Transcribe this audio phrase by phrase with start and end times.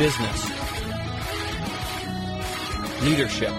[0.00, 0.48] business,
[3.02, 3.52] leadership,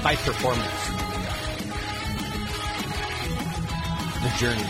[0.00, 0.88] high performance,
[4.22, 4.62] the journey.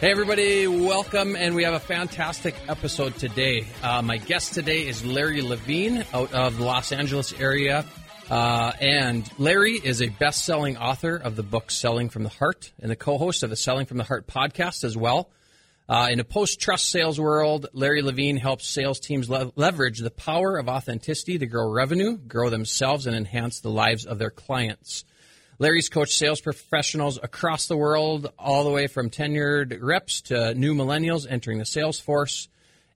[0.00, 1.34] Hey, everybody, welcome.
[1.34, 3.66] And we have a fantastic episode today.
[3.82, 7.86] Uh, my guest today is Larry Levine out of the Los Angeles area.
[8.28, 12.70] Uh, and Larry is a best selling author of the book Selling from the Heart
[12.82, 15.30] and the co host of the Selling from the Heart podcast as well.
[15.90, 20.12] Uh, in a post trust sales world, Larry Levine helps sales teams le- leverage the
[20.12, 25.04] power of authenticity to grow revenue, grow themselves, and enhance the lives of their clients.
[25.58, 30.74] Larry's coached sales professionals across the world, all the way from tenured reps to new
[30.74, 32.48] millennials entering the sales force.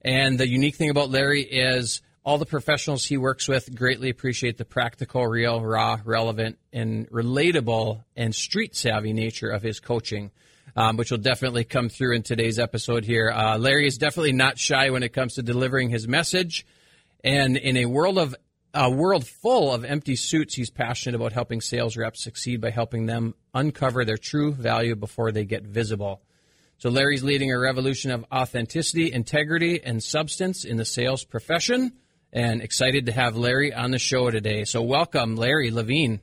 [0.03, 4.57] And the unique thing about Larry is all the professionals he works with greatly appreciate
[4.57, 10.31] the practical, real, raw, relevant, and relatable and street savvy nature of his coaching.
[10.77, 13.31] Um, which will definitely come through in today's episode here.
[13.31, 16.67] Uh, Larry is definitely not shy when it comes to delivering his message.
[17.23, 18.35] And in a world of
[18.75, 23.07] a world full of empty suits, he's passionate about helping sales reps succeed by helping
[23.07, 26.23] them uncover their true value before they get visible.
[26.79, 31.93] So, Larry's leading a revolution of authenticity, integrity, and substance in the sales profession.
[32.33, 34.65] And excited to have Larry on the show today.
[34.65, 36.21] So, welcome, Larry Levine.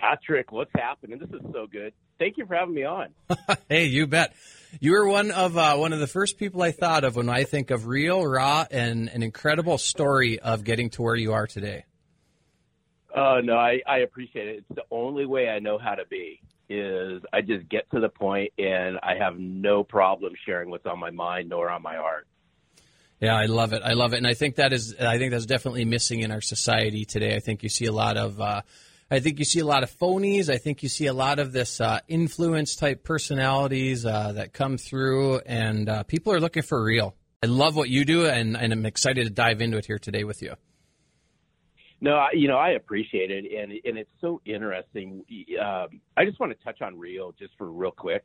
[0.00, 1.18] Patrick, what's happening?
[1.18, 1.92] This is so good.
[2.18, 3.08] Thank you for having me on.
[3.68, 4.34] hey, you bet.
[4.80, 7.44] You were one of uh, one of the first people I thought of when I
[7.44, 11.84] think of real, raw, and an incredible story of getting to where you are today.
[13.16, 14.56] Oh no, I, I appreciate it.
[14.58, 16.40] It's the only way I know how to be.
[16.68, 20.98] Is I just get to the point and I have no problem sharing what's on
[20.98, 22.26] my mind nor on my heart.
[23.20, 23.82] Yeah, I love it.
[23.82, 26.42] I love it, and I think that is I think that's definitely missing in our
[26.42, 27.34] society today.
[27.34, 28.62] I think you see a lot of uh,
[29.10, 30.50] I think you see a lot of phonies.
[30.50, 34.76] I think you see a lot of this uh, influence type personalities uh, that come
[34.76, 37.14] through, and uh, people are looking for real.
[37.42, 40.24] I love what you do, and, and I'm excited to dive into it here today
[40.24, 40.54] with you.
[42.00, 45.24] No, I, you know I appreciate it, and and it's so interesting.
[45.60, 48.22] Um, I just want to touch on real just for real quick.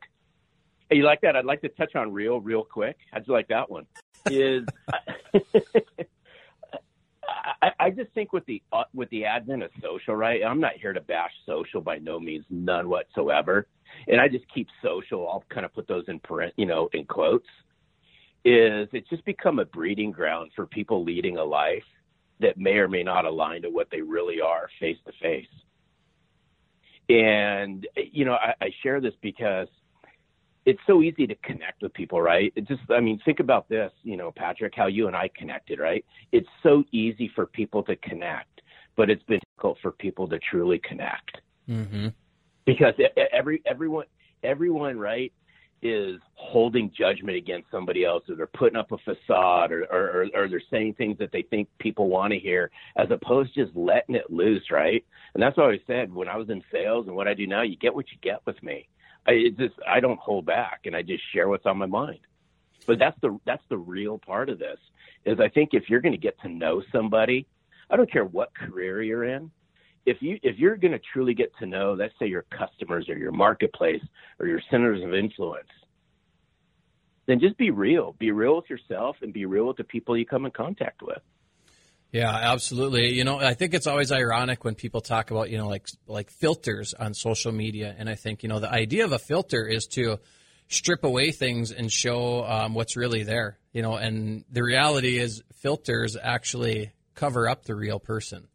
[0.88, 1.34] Hey, you like that?
[1.34, 2.96] I'd like to touch on real real quick.
[3.10, 3.86] How'd you like that one?
[4.30, 4.64] Is
[7.62, 10.42] I, I just think with the uh, with the advent of social, right?
[10.44, 13.66] I'm not here to bash social by no means, none whatsoever.
[14.08, 15.28] And I just keep social.
[15.28, 17.46] I'll kind of put those in parent, you know, in quotes.
[18.44, 21.84] Is it's just become a breeding ground for people leading a life
[22.40, 25.46] that may or may not align to what they really are face to face.
[27.08, 29.68] And you know, I, I share this because
[30.66, 32.52] it's so easy to connect with people, right?
[32.56, 35.78] It just, I mean, think about this, you know, Patrick, how you and I connected,
[35.78, 36.04] right?
[36.32, 38.62] It's so easy for people to connect,
[38.96, 41.38] but it's been difficult for people to truly connect.
[41.68, 42.08] Mm-hmm.
[42.64, 42.94] Because
[43.32, 44.06] every, everyone,
[44.42, 45.32] everyone, right,
[45.82, 50.48] is holding judgment against somebody else, or they're putting up a facade, or, or, or
[50.48, 54.14] they're saying things that they think people want to hear, as opposed to just letting
[54.14, 55.04] it loose, right?
[55.34, 57.60] And that's what I said when I was in sales and what I do now.
[57.60, 58.88] You get what you get with me
[59.26, 62.20] I just I don't hold back and I just share what's on my mind.
[62.86, 64.78] But that's the that's the real part of this
[65.24, 67.46] is I think if you're going to get to know somebody,
[67.90, 69.50] I don't care what career you're in,
[70.06, 73.16] if you if you're going to truly get to know, let's say your customers or
[73.16, 74.02] your marketplace
[74.38, 75.68] or your centers of influence,
[77.26, 78.14] then just be real.
[78.18, 81.22] Be real with yourself and be real with the people you come in contact with.
[82.14, 83.12] Yeah, absolutely.
[83.12, 86.30] You know, I think it's always ironic when people talk about, you know, like like
[86.30, 89.88] filters on social media, and I think, you know, the idea of a filter is
[89.94, 90.20] to
[90.68, 93.58] strip away things and show um, what's really there.
[93.72, 98.46] You know, and the reality is filters actually cover up the real person.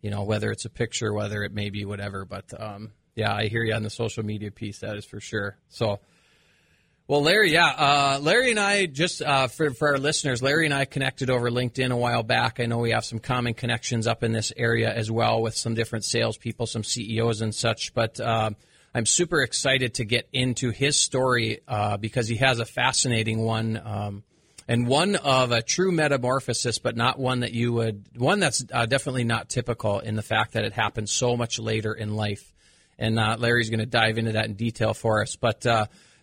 [0.00, 2.24] You know, whether it's a picture, whether it may be whatever.
[2.24, 4.78] But um, yeah, I hear you on the social media piece.
[4.78, 5.58] That is for sure.
[5.70, 5.98] So.
[7.08, 10.74] Well, Larry, yeah, uh, Larry and I just uh, for for our listeners, Larry and
[10.74, 12.60] I connected over LinkedIn a while back.
[12.60, 15.74] I know we have some common connections up in this area as well with some
[15.74, 17.92] different salespeople, some CEOs and such.
[17.92, 18.50] But uh,
[18.94, 23.82] I'm super excited to get into his story uh, because he has a fascinating one.
[23.84, 24.22] Um,
[24.68, 28.86] and one of a true metamorphosis, but not one that you would, one that's uh,
[28.86, 32.52] definitely not typical in the fact that it happened so much later in life.
[32.96, 35.34] And uh, Larry's going to dive into that in detail for us.
[35.34, 35.66] But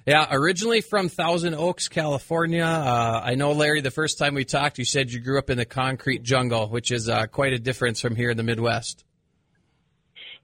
[0.09, 2.63] yeah, originally from Thousand Oaks, California.
[2.63, 5.57] Uh, I know, Larry, the first time we talked, you said you grew up in
[5.59, 9.05] the concrete jungle, which is uh, quite a difference from here in the Midwest.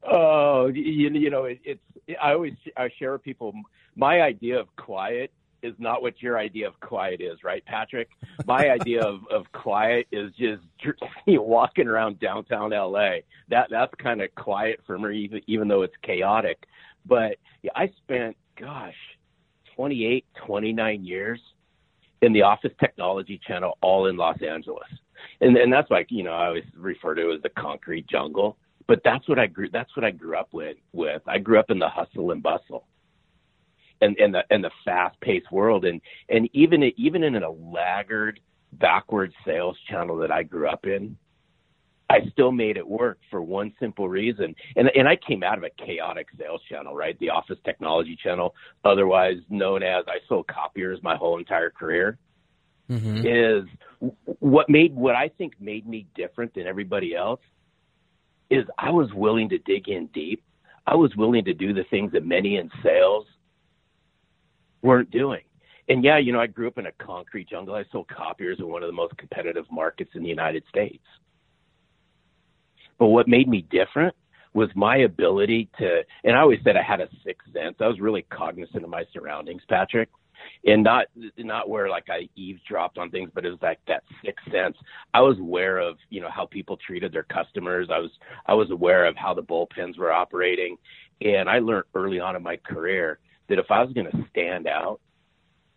[0.03, 1.81] Oh, you, you know, it, it's.
[2.21, 3.53] I always I share with people
[3.95, 5.31] my idea of quiet
[5.63, 8.09] is not what your idea of quiet is, right, Patrick?
[8.45, 10.61] My idea of, of quiet is just
[11.25, 13.21] you know, walking around downtown LA.
[13.49, 16.67] That that's kind of quiet for me, even even though it's chaotic.
[17.03, 18.93] But yeah, I spent, gosh,
[19.75, 21.39] 28, 29 years
[22.21, 24.87] in the Office Technology Channel, all in Los Angeles.
[25.41, 28.57] And and that's like you know I always refer to it as the concrete jungle.
[28.87, 29.69] But that's what I grew.
[29.69, 30.77] That's what I grew up with.
[30.93, 32.85] With I grew up in the hustle and bustle,
[34.01, 35.99] and and the and the fast paced world, and
[36.29, 38.39] and even even in a laggard,
[38.73, 41.17] backward sales channel that I grew up in,
[42.09, 44.55] I still made it work for one simple reason.
[44.75, 47.17] And and I came out of a chaotic sales channel, right?
[47.19, 48.53] The office technology channel,
[48.83, 52.17] otherwise known as I sold copiers my whole entire career.
[52.89, 53.25] Mm-hmm.
[53.25, 57.41] Is what made what I think made me different than everybody else
[58.51, 60.43] is I was willing to dig in deep.
[60.85, 63.25] I was willing to do the things that many in sales
[64.83, 65.41] weren't doing.
[65.89, 67.75] And yeah, you know, I grew up in a concrete jungle.
[67.75, 71.03] I sold copiers in one of the most competitive markets in the United States.
[72.97, 74.15] But what made me different
[74.53, 77.75] was my ability to, and I always said I had a sixth sense.
[77.81, 80.09] I was really cognizant of my surroundings, Patrick,
[80.65, 81.07] and not
[81.37, 84.77] not where like I eavesdropped on things, but it was like that sixth sense.
[85.13, 87.89] I was aware of you know how people treated their customers.
[87.91, 88.11] I was
[88.45, 90.77] I was aware of how the bullpens were operating,
[91.21, 93.19] and I learned early on in my career
[93.49, 94.99] that if I was going to stand out,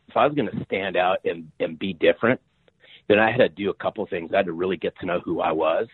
[0.09, 2.41] if I was going to stand out and and be different,
[3.09, 4.31] then I had to do a couple things.
[4.33, 5.89] I had to really get to know who I was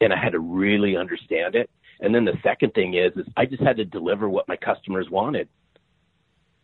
[0.00, 1.70] and I had to really understand it.
[2.00, 5.08] And then the second thing is, is I just had to deliver what my customers
[5.10, 5.48] wanted.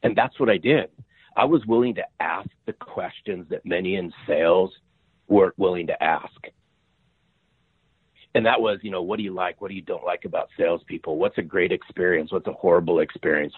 [0.02, 0.90] And that's what I did.
[1.36, 4.72] I was willing to ask the questions that many in sales
[5.26, 6.30] weren't willing to ask.
[8.36, 9.60] And that was, you know, what do you like?
[9.60, 11.18] What do you don't like about salespeople?
[11.18, 12.32] What's a great experience?
[12.32, 13.54] What's a horrible experience?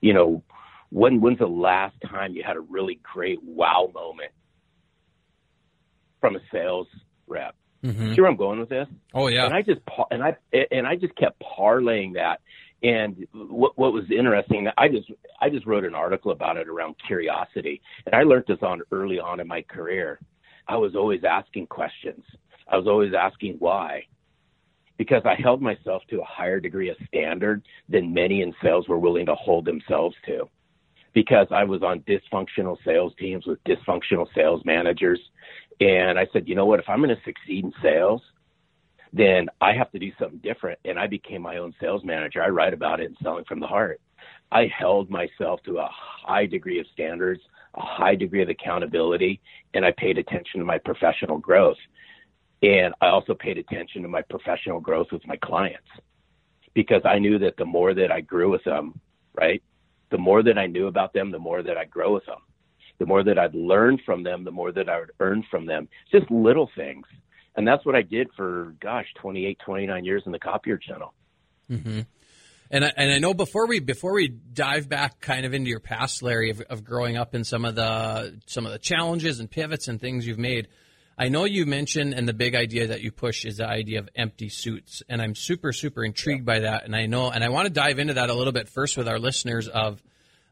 [0.00, 0.42] You know,
[0.90, 4.32] when when's the last time you had a really great wow moment
[6.20, 6.88] from a sales
[7.26, 7.54] rep?
[7.84, 8.14] Mm-hmm.
[8.14, 8.88] See where I'm going with this?
[9.14, 9.46] Oh yeah.
[9.46, 9.80] And I just
[10.10, 10.36] and I
[10.70, 12.40] and I just kept parlaying that.
[12.82, 16.96] And what what was interesting, I just I just wrote an article about it around
[17.06, 20.20] curiosity, and I learned this on early on in my career.
[20.68, 22.22] I was always asking questions.
[22.68, 24.04] I was always asking why,
[24.98, 28.98] because I held myself to a higher degree of standard than many in sales were
[28.98, 30.48] willing to hold themselves to
[31.16, 35.18] because I was on dysfunctional sales teams with dysfunctional sales managers.
[35.80, 36.80] And I said, you know what?
[36.80, 38.22] If I'm going to succeed in sales,
[39.12, 40.78] then I have to do something different.
[40.84, 42.42] And I became my own sales manager.
[42.42, 44.00] I write about it in Selling from the Heart.
[44.50, 47.40] I held myself to a high degree of standards,
[47.74, 49.40] a high degree of accountability,
[49.74, 51.76] and I paid attention to my professional growth.
[52.62, 55.88] And I also paid attention to my professional growth with my clients
[56.74, 58.98] because I knew that the more that I grew with them,
[59.34, 59.62] right,
[60.10, 62.38] the more that I knew about them, the more that I grow with them.
[62.98, 65.88] The more that I'd learn from them, the more that I would earn from them.
[66.10, 67.06] Just little things.
[67.56, 71.14] And that's what I did for, gosh, 28, 29 years in the copier channel.
[71.70, 72.00] Mm-hmm.
[72.70, 75.80] And I, and I know before we before we dive back kind of into your
[75.80, 79.48] past, Larry, of, of growing up and some of the some of the challenges and
[79.48, 80.66] pivots and things you've made,
[81.18, 84.08] I know you mentioned, and the big idea that you push is the idea of
[84.14, 86.84] empty suits, and I'm super, super intrigued by that.
[86.84, 89.08] And I know, and I want to dive into that a little bit first with
[89.08, 89.66] our listeners.
[89.66, 90.02] Of,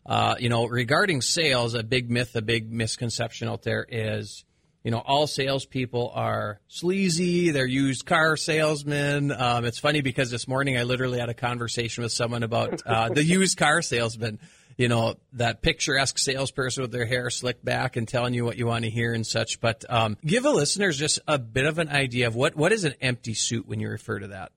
[0.06, 4.44] uh, you know, regarding sales, a big myth, a big misconception out there is,
[4.82, 7.50] you know, all salespeople are sleazy.
[7.50, 9.32] They're used car salesmen.
[9.32, 13.08] Um, it's funny because this morning I literally had a conversation with someone about uh,
[13.08, 14.38] the used car salesman
[14.76, 18.66] you know, that picturesque salesperson with their hair slicked back and telling you what you
[18.66, 19.60] want to hear and such.
[19.60, 22.84] But um, give the listeners just a bit of an idea of what, what is
[22.84, 24.52] an empty suit when you refer to that.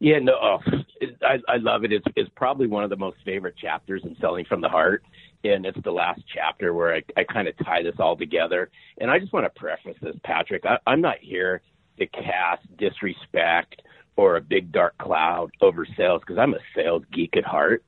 [0.00, 0.58] Yeah, no, oh,
[1.00, 1.92] it, I, I love it.
[1.92, 5.02] It's, it's probably one of the most favorite chapters in Selling from the Heart.
[5.44, 8.70] And it's the last chapter where I, I kind of tie this all together.
[9.00, 10.64] And I just want to preface this, Patrick.
[10.66, 11.62] I, I'm not here
[11.98, 13.82] to cast disrespect
[14.16, 17.82] or a big dark cloud over sales because I'm a sales geek at heart.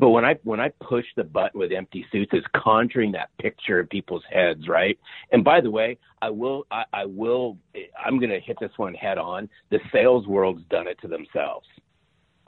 [0.00, 3.80] But when I when I push the button with empty suits, it's conjuring that picture
[3.80, 4.98] in people's heads, right?
[5.30, 7.58] And by the way, I will I, I will
[8.02, 9.46] I'm going to hit this one head on.
[9.70, 11.66] The sales world's done it to themselves.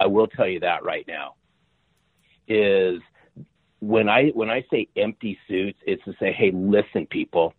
[0.00, 1.35] I will tell you that right now.
[2.49, 3.02] Is
[3.80, 7.52] when I when I say empty suits, it's to say, hey, listen, people.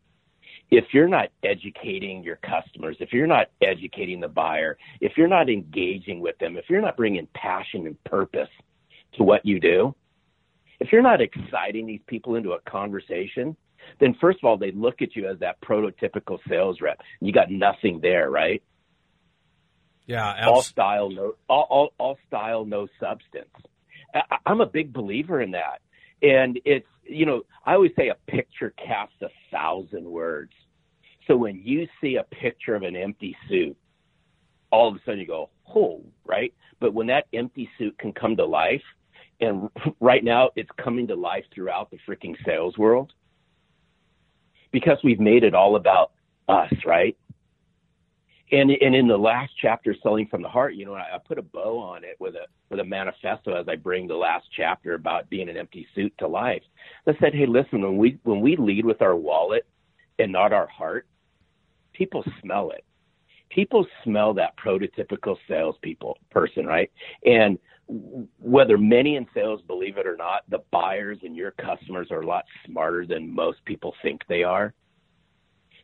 [0.72, 5.52] If you're not educating your customers, if you're not educating the buyer, if you're not
[5.52, 8.50] engaging with them, if you're not bringing passion and purpose
[9.18, 9.96] to what you do,
[10.80, 13.56] if you're not exciting these people into a conversation,
[14.00, 17.00] then first of all, they look at you as that prototypical sales rep.
[17.20, 18.62] You got nothing there, right?
[20.06, 20.54] Yeah, absolutely.
[20.54, 23.54] all style, no, all, all, all style, no substance.
[24.14, 25.80] I, I'm a big believer in that,
[26.22, 30.52] and it's you know I always say a picture casts a thousand words.
[31.28, 33.78] So when you see a picture of an empty suit,
[34.72, 36.54] all of a sudden you go, oh, right?
[36.82, 38.82] But when that empty suit can come to life,
[39.44, 39.70] And
[40.00, 43.14] right now, it's coming to life throughout the freaking sales world
[44.72, 46.12] because we've made it all about
[46.48, 47.18] us, right?
[48.52, 51.40] And and in the last chapter, selling from the heart, you know, I, I put
[51.40, 54.94] a bow on it with a with a manifesto as I bring the last chapter
[54.94, 56.62] about being an empty suit to life.
[57.08, 59.66] I said, hey, listen, when we when we lead with our wallet
[60.20, 61.08] and not our heart,
[61.94, 62.84] people smell it.
[63.50, 66.92] People smell that prototypical salespeople person, right?
[67.26, 72.22] And whether many in sales believe it or not, the buyers and your customers are
[72.22, 74.74] a lot smarter than most people think they are.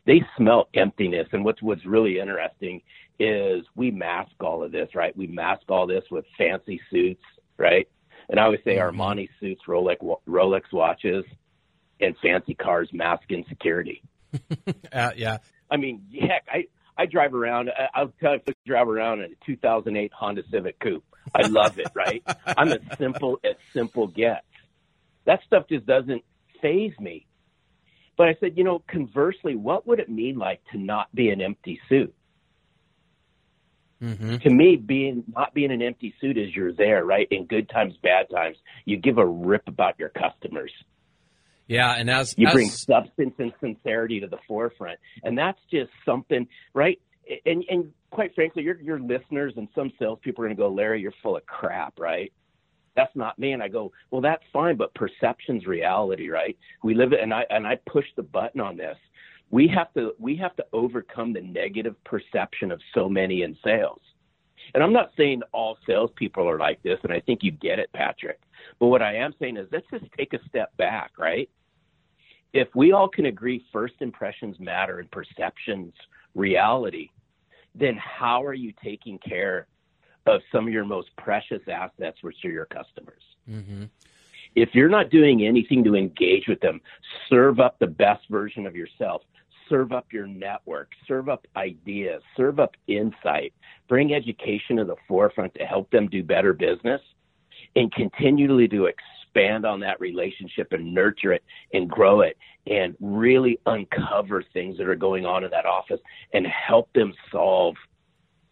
[0.06, 1.28] They smell emptiness.
[1.32, 2.82] And what's what's really interesting
[3.18, 5.16] is we mask all of this, right?
[5.16, 7.22] We mask all this with fancy suits,
[7.58, 7.86] right?
[8.30, 8.98] And I always say mm-hmm.
[8.98, 11.24] Armani suits, Rolex Rolex watches,
[12.00, 14.02] and fancy cars mask insecurity.
[14.92, 15.38] uh, yeah.
[15.70, 16.66] I mean, heck, I
[16.96, 17.70] I drive around.
[17.94, 21.04] I'll tell you, I drive around in a 2008 Honda Civic Coupe.
[21.34, 22.22] I love it, right?
[22.46, 24.44] I'm as simple as simple gets.
[25.26, 26.24] That stuff just doesn't
[26.60, 27.26] phase me.
[28.16, 31.40] But I said, you know, conversely, what would it mean like to not be an
[31.40, 32.14] empty suit?
[34.02, 34.36] Mm-hmm.
[34.36, 37.28] To me, being not being an empty suit is you're there, right?
[37.30, 40.72] In good times, bad times, you give a rip about your customers.
[41.66, 42.52] Yeah, and as you as...
[42.52, 47.00] bring substance and sincerity to the forefront, and that's just something, right?
[47.46, 51.00] And and quite frankly, your your listeners and some salespeople are going to go, Larry,
[51.00, 52.32] you're full of crap, right?
[52.96, 53.52] That's not me.
[53.52, 56.56] And I go, well, that's fine, but perception's reality, right?
[56.82, 58.96] We live it, and I and I push the button on this.
[59.50, 64.00] We have to we have to overcome the negative perception of so many in sales.
[64.74, 67.90] And I'm not saying all salespeople are like this, and I think you get it,
[67.92, 68.40] Patrick.
[68.78, 71.48] But what I am saying is let's just take a step back, right?
[72.52, 75.94] If we all can agree first impressions matter and perceptions
[76.34, 77.10] reality,
[77.74, 79.66] then how are you taking care
[80.26, 83.22] of some of your most precious assets, which are your customers?
[83.48, 83.84] Mm-hmm.
[84.54, 86.80] If you're not doing anything to engage with them,
[87.28, 89.22] serve up the best version of yourself,
[89.68, 93.54] serve up your network, serve up ideas, serve up insight,
[93.88, 97.00] bring education to the forefront to help them do better business,
[97.76, 103.58] and continually to expand on that relationship and nurture it and grow it and really
[103.66, 106.00] uncover things that are going on in that office
[106.32, 107.74] and help them solve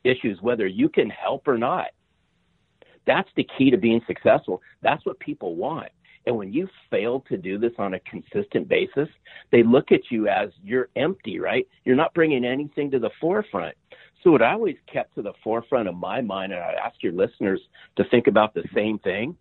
[0.05, 1.89] issues, whether you can help or not.
[3.07, 4.63] That's the key to being successful.
[4.83, 5.89] That's what people want.
[6.27, 9.09] And when you fail to do this on a consistent basis,
[9.51, 11.67] they look at you as you're empty, right?
[11.85, 13.75] You're not bringing anything to the forefront.
[14.23, 17.13] So, what I always kept to the forefront of my mind, and I ask your
[17.13, 17.61] listeners
[17.97, 19.37] to think about the same thing,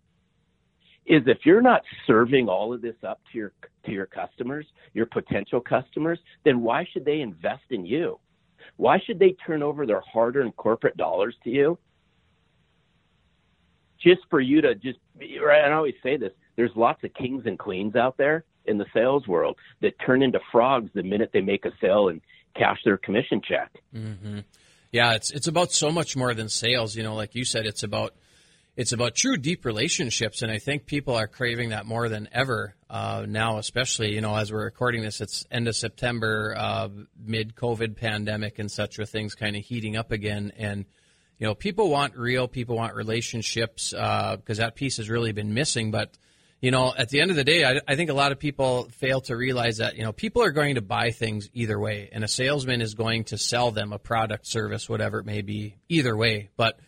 [1.08, 3.52] is if you're not serving all of this up to your
[3.86, 8.18] to your customers, your potential customers, then why should they invest in you?
[8.76, 11.78] Why should they turn over their hard-earned corporate dollars to you?
[14.00, 14.98] Just for you to just
[15.42, 18.86] right, I always say this, there's lots of kings and queens out there in the
[18.92, 22.20] sales world that turn into frogs the minute they make a sale and
[22.54, 23.72] cash their commission check.
[23.94, 24.40] Mm-hmm.
[24.92, 26.94] Yeah, it's it's about so much more than sales.
[26.94, 28.14] You know, like you said, it's about
[28.78, 32.76] it's about true deep relationships, and I think people are craving that more than ever
[32.88, 33.58] uh, now.
[33.58, 36.88] Especially, you know, as we're recording this, it's end of September, uh,
[37.20, 40.52] mid COVID pandemic, and such with things kind of heating up again.
[40.56, 40.84] And
[41.40, 45.54] you know, people want real, people want relationships because uh, that piece has really been
[45.54, 45.90] missing.
[45.90, 46.16] But
[46.60, 48.90] you know, at the end of the day, I, I think a lot of people
[48.92, 52.22] fail to realize that you know people are going to buy things either way, and
[52.22, 56.16] a salesman is going to sell them a product, service, whatever it may be, either
[56.16, 56.50] way.
[56.56, 56.78] But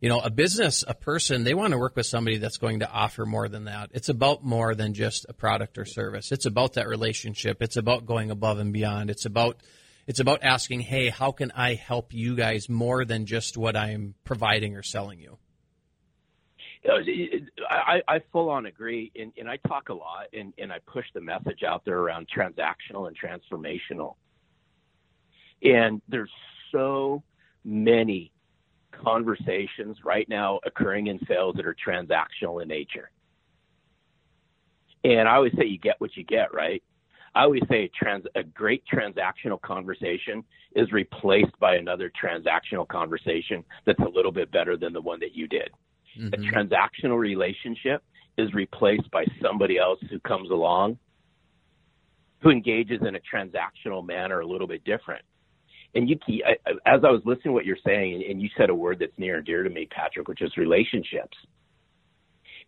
[0.00, 2.90] you know, a business, a person, they want to work with somebody that's going to
[2.90, 3.90] offer more than that.
[3.92, 6.30] It's about more than just a product or service.
[6.30, 7.62] It's about that relationship.
[7.62, 9.10] It's about going above and beyond.
[9.10, 9.60] It's about
[10.06, 14.14] it's about asking, "Hey, how can I help you guys more than just what I'm
[14.24, 15.38] providing or selling you?"
[17.68, 21.04] I, I full on agree, and, and I talk a lot, and, and I push
[21.12, 24.14] the message out there around transactional and transformational.
[25.62, 26.30] And there's
[26.70, 27.22] so
[27.64, 28.32] many
[29.02, 33.10] conversations right now occurring in sales that are transactional in nature.
[35.04, 36.82] And I always say you get what you get, right?
[37.34, 40.42] I always say a, trans, a great transactional conversation
[40.74, 45.34] is replaced by another transactional conversation that's a little bit better than the one that
[45.34, 45.70] you did.
[46.18, 46.34] Mm-hmm.
[46.34, 48.02] A transactional relationship
[48.38, 50.98] is replaced by somebody else who comes along
[52.40, 55.24] who engages in a transactional manner a little bit different
[55.94, 56.16] and you
[56.86, 59.38] as I was listening to what you're saying, and you said a word that's near
[59.38, 61.36] and dear to me, Patrick, which is relationships.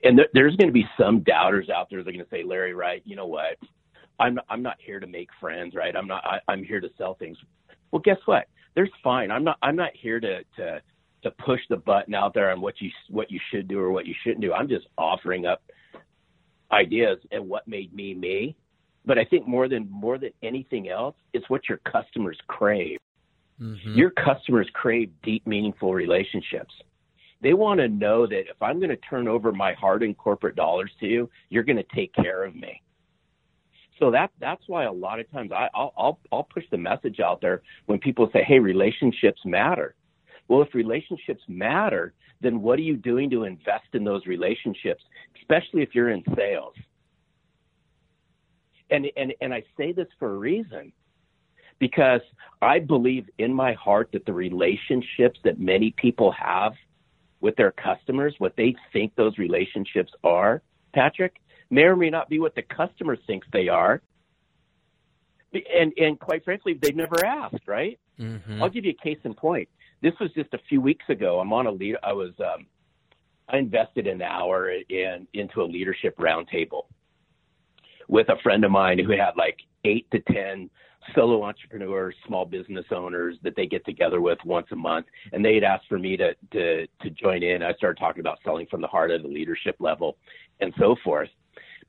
[0.03, 2.43] And th- there's going to be some doubters out there that are going to say,
[2.45, 3.03] Larry, right?
[3.05, 3.59] You know what?
[4.19, 5.95] I'm not, I'm not here to make friends, right?
[5.97, 6.25] I'm not.
[6.25, 7.37] I, I'm here to sell things.
[7.91, 8.47] Well, guess what?
[8.75, 9.31] There's fine.
[9.31, 9.59] I'm not.
[9.63, 10.83] I'm not here to to
[11.23, 14.07] to push the button out there on what you what you should do or what
[14.07, 14.53] you shouldn't do.
[14.53, 15.63] I'm just offering up
[16.73, 18.57] ideas and what made me me.
[19.07, 22.99] But I think more than more than anything else, it's what your customers crave.
[23.61, 23.95] Mm-hmm.
[23.95, 26.75] Your customers crave deep, meaningful relationships.
[27.43, 30.57] They want to know that if I'm going to turn over my hard and corporate
[30.57, 32.83] dollars to you, you're going to take care of me.
[33.99, 37.21] So that that's why a lot of times I, I'll, I'll I'll push the message
[37.21, 39.95] out there when people say, "Hey, relationships matter."
[40.49, 45.05] Well, if relationships matter, then what are you doing to invest in those relationships,
[45.39, 46.75] especially if you're in sales?
[48.91, 50.93] And and and I say this for a reason
[51.81, 52.21] because
[52.63, 56.75] I believe in my heart that the relationships that many people have
[57.41, 60.63] with their customers, what they think those relationships are,
[60.95, 61.37] Patrick,
[61.71, 64.03] may or may not be what the customer thinks they are.
[65.53, 67.99] And and quite frankly, they've never asked, right?
[68.21, 68.63] Mm-hmm.
[68.63, 69.69] I'll give you a case in point.
[70.03, 71.41] This was just a few weeks ago.
[71.41, 71.97] I'm on a lead.
[72.05, 72.67] I was um,
[73.49, 76.83] I invested an hour in into a leadership roundtable
[78.07, 80.71] with a friend of mine who had like eight to ten
[81.15, 85.55] solo entrepreneurs, small business owners that they get together with once a month, and they
[85.55, 87.63] had asked for me to to to join in.
[87.63, 90.17] I started talking about selling from the heart at the leadership level,
[90.61, 91.29] and so forth.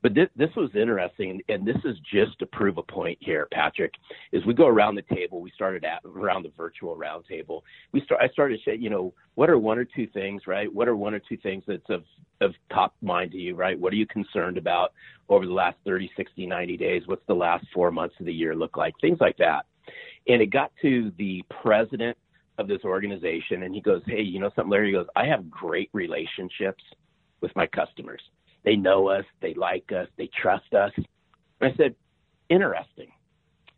[0.02, 3.94] But this, this was interesting, and this is just to prove a point here, Patrick.
[4.32, 7.60] As we go around the table, we started at around the virtual roundtable.
[7.92, 8.20] We start.
[8.20, 10.72] I started to say, you know, what are one or two things, right?
[10.72, 12.02] What are one or two things that's of
[12.40, 13.78] of top mind to you, right?
[13.78, 14.92] What are you concerned about
[15.28, 17.02] over the last 30, 60, 90 days?
[17.06, 18.94] What's the last four months of the year look like?
[19.00, 19.66] Things like that.
[20.26, 22.18] And it got to the president
[22.58, 25.48] of this organization, and he goes, "Hey, you know something, Larry?" He goes, "I have
[25.48, 26.82] great relationships
[27.40, 28.20] with my customers."
[28.64, 30.92] They know us, they like us, they trust us.
[30.96, 31.94] And I said,
[32.48, 33.10] interesting.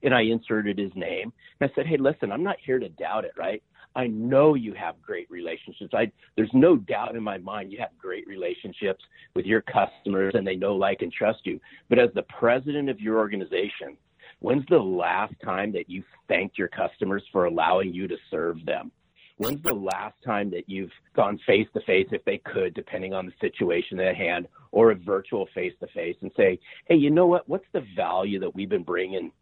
[0.03, 1.33] And I inserted his name.
[1.61, 3.63] And I said, hey, listen, I'm not here to doubt it, right?
[3.97, 5.95] I know you have great relationships.
[5.95, 10.47] I, there's no doubt in my mind you have great relationships with your customers and
[10.47, 11.61] they know, like, and trust you.
[11.89, 13.97] But as the president of your organization,
[14.41, 18.91] when's the last time that you thanked your customers for allowing you to serve them?
[19.37, 23.27] When's the last time that you've gone face to face, if they could, depending on
[23.27, 27.27] the situation at hand, or a virtual face to face and say, hey, you know
[27.27, 27.49] what?
[27.49, 29.33] What's the value that we've been bringing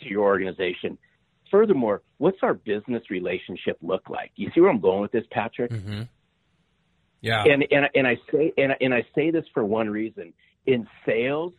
[0.00, 0.98] to your organization?
[1.50, 4.30] Furthermore, what's our business relationship look like?
[4.36, 5.70] You see where I'm going with this, Patrick?
[5.70, 6.02] Mm-hmm.
[7.22, 7.44] Yeah.
[7.44, 10.34] And, and, and I say, and, and I say this for one reason.
[10.66, 11.54] In sales,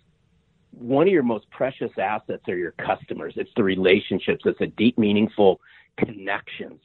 [0.72, 3.34] one of your most precious assets are your customers.
[3.38, 4.44] It's the relationships.
[4.46, 5.60] It's the deep, meaningful
[5.98, 6.80] connections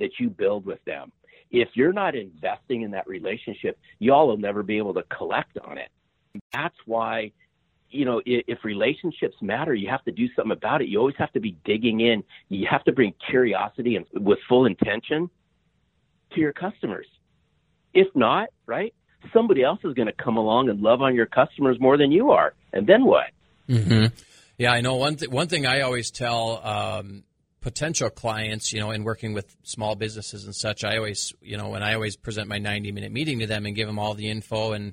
[0.00, 1.12] that you build with them.
[1.50, 5.78] If you're not investing in that relationship, y'all will never be able to collect on
[5.78, 5.88] it.
[6.52, 7.30] That's why,
[7.90, 10.88] you know, if, if relationships matter, you have to do something about it.
[10.88, 12.24] You always have to be digging in.
[12.48, 15.30] You have to bring curiosity and with full intention
[16.32, 17.06] to your customers.
[17.92, 18.92] If not, right,
[19.32, 22.32] somebody else is going to come along and love on your customers more than you
[22.32, 22.54] are.
[22.72, 23.26] And then what?
[23.68, 24.06] Mm-hmm.
[24.58, 27.24] Yeah, I know one th- one thing I always tell um,
[27.64, 31.70] potential clients, you know, in working with small businesses and such, I always, you know,
[31.70, 34.28] when I always present my 90 minute meeting to them and give them all the
[34.28, 34.92] info and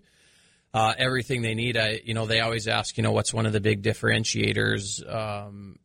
[0.73, 3.51] uh, everything they need, I, you know, they always ask, you know, what's one of
[3.51, 5.79] the big differentiators um,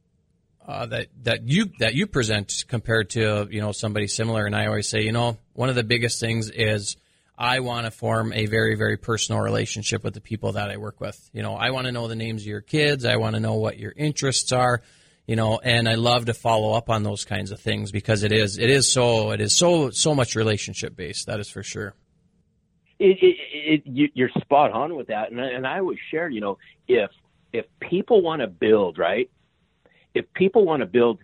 [0.64, 4.66] uh, that that you that you present compared to you know somebody similar, and I
[4.66, 6.96] always say, you know, one of the biggest things is
[7.38, 11.00] I want to form a very very personal relationship with the people that I work
[11.00, 11.18] with.
[11.32, 13.04] You know, I want to know the names of your kids.
[13.04, 14.82] I want to know what your interests are
[15.26, 18.32] you know, and I love to follow up on those kinds of things because it
[18.32, 21.26] is it is so it is so so much relationship based.
[21.26, 21.94] That is for sure.
[22.98, 26.40] It, it, it, you're spot on with that, and I, and I always share, you
[26.40, 26.58] know,
[26.88, 27.10] if
[27.52, 29.30] if people want to build right,
[30.14, 31.18] if people want to build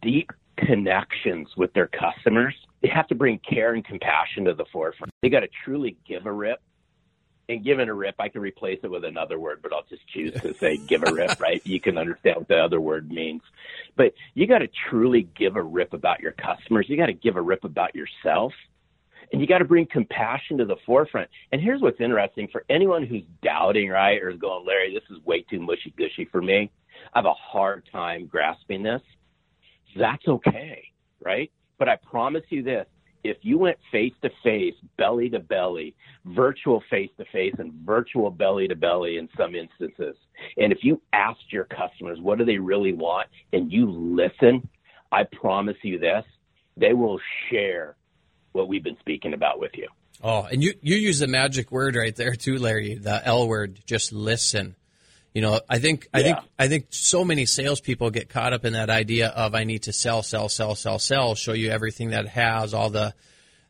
[0.00, 5.12] deep connections with their customers, they have to bring care and compassion to the forefront.
[5.22, 6.60] They got to truly give a rip
[7.48, 10.34] and given a rip, I can replace it with another word, but I'll just choose
[10.42, 11.62] to say give a rip, right?
[11.64, 13.42] You can understand what the other word means.
[13.96, 16.86] But you got to truly give a rip about your customers.
[16.88, 18.52] You got to give a rip about yourself.
[19.32, 21.28] And you got to bring compassion to the forefront.
[21.52, 25.22] And here's what's interesting for anyone who's doubting, right, or is going, Larry, this is
[25.24, 26.70] way too mushy gushy for me.
[27.12, 29.02] I have a hard time grasping this.
[29.96, 30.84] That's okay,
[31.22, 31.50] right?
[31.78, 32.86] But I promise you this
[33.24, 38.30] if you went face to face, belly to belly, virtual face to face, and virtual
[38.30, 40.16] belly to belly in some instances,
[40.56, 44.68] and if you asked your customers what do they really want and you listen,
[45.10, 46.24] I promise you this,
[46.76, 47.18] they will
[47.50, 47.96] share
[48.52, 49.88] what we've been speaking about with you.
[50.22, 53.80] Oh, and you, you use the magic word right there too, Larry, the L word,
[53.86, 54.74] just listen.
[55.34, 58.72] You know, I think I think I think so many salespeople get caught up in
[58.72, 62.26] that idea of I need to sell, sell, sell, sell, sell, show you everything that
[62.28, 63.14] has all the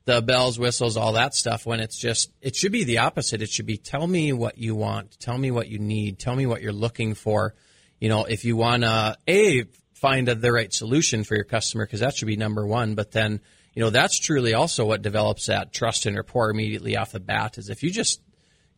[0.09, 3.42] the bells, whistles, all that stuff when it's just, it should be the opposite.
[3.42, 6.47] It should be tell me what you want, tell me what you need, tell me
[6.47, 7.55] what you're looking for.
[8.01, 12.01] You know, if you want to, A, find the right solution for your customer, because
[12.01, 13.40] that should be number one, but then,
[13.75, 17.59] you know, that's truly also what develops that trust and rapport immediately off the bat
[17.59, 18.23] is if you just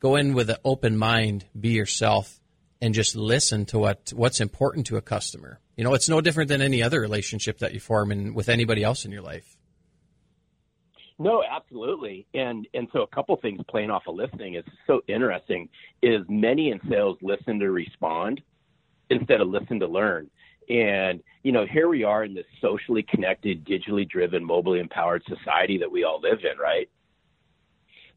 [0.00, 2.39] go in with an open mind, be yourself,
[2.80, 5.60] and just listen to what what's important to a customer.
[5.76, 8.82] You know, it's no different than any other relationship that you form in, with anybody
[8.82, 9.56] else in your life.
[11.18, 12.26] No, absolutely.
[12.32, 15.68] And and so a couple things playing off of listening is so interesting
[16.02, 18.40] is many in sales listen to respond
[19.10, 20.30] instead of listen to learn.
[20.70, 25.78] And you know, here we are in this socially connected, digitally driven, mobily empowered society
[25.78, 26.88] that we all live in, right?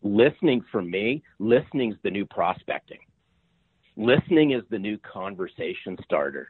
[0.02, 3.00] Listening for me, listening's the new prospecting.
[3.96, 6.50] Listening is the new conversation starter.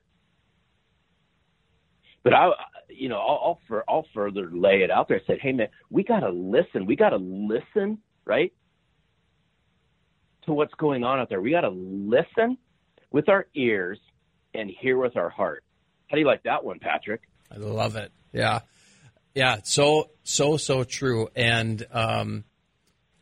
[2.24, 2.52] But I,
[2.90, 5.18] you know, I'll, I'll, for, I'll further lay it out there.
[5.18, 6.86] I said, hey man, we got to listen.
[6.86, 8.54] We got to listen, right,
[10.46, 11.42] to what's going on out there.
[11.42, 12.58] We got to listen
[13.12, 14.00] with our ears
[14.54, 15.64] and hear with our heart.
[16.08, 17.22] How do you like that one, Patrick?
[17.52, 18.12] I love it.
[18.32, 18.62] Yeah,
[19.36, 19.58] yeah.
[19.64, 21.28] So so so true.
[21.36, 22.46] And um,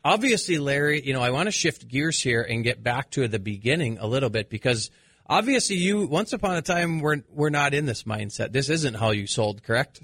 [0.04, 3.40] obviously, Larry, you know, I want to shift gears here and get back to the
[3.40, 4.92] beginning a little bit because
[5.28, 8.52] obviously you once upon a time were were not in this mindset.
[8.52, 10.02] This isn't how you sold, correct?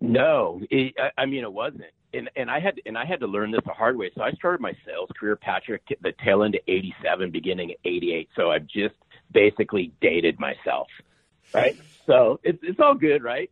[0.00, 1.84] No, it, I, I mean it wasn't.
[2.12, 4.10] And, and I had and I had to learn this the hard way.
[4.14, 8.28] So I started my sales career, Patrick, the tail end of '87, beginning of '88.
[8.36, 8.94] So I've just
[9.32, 10.86] basically dated myself,
[11.52, 11.76] right?
[12.06, 13.50] So it's it's all good, right?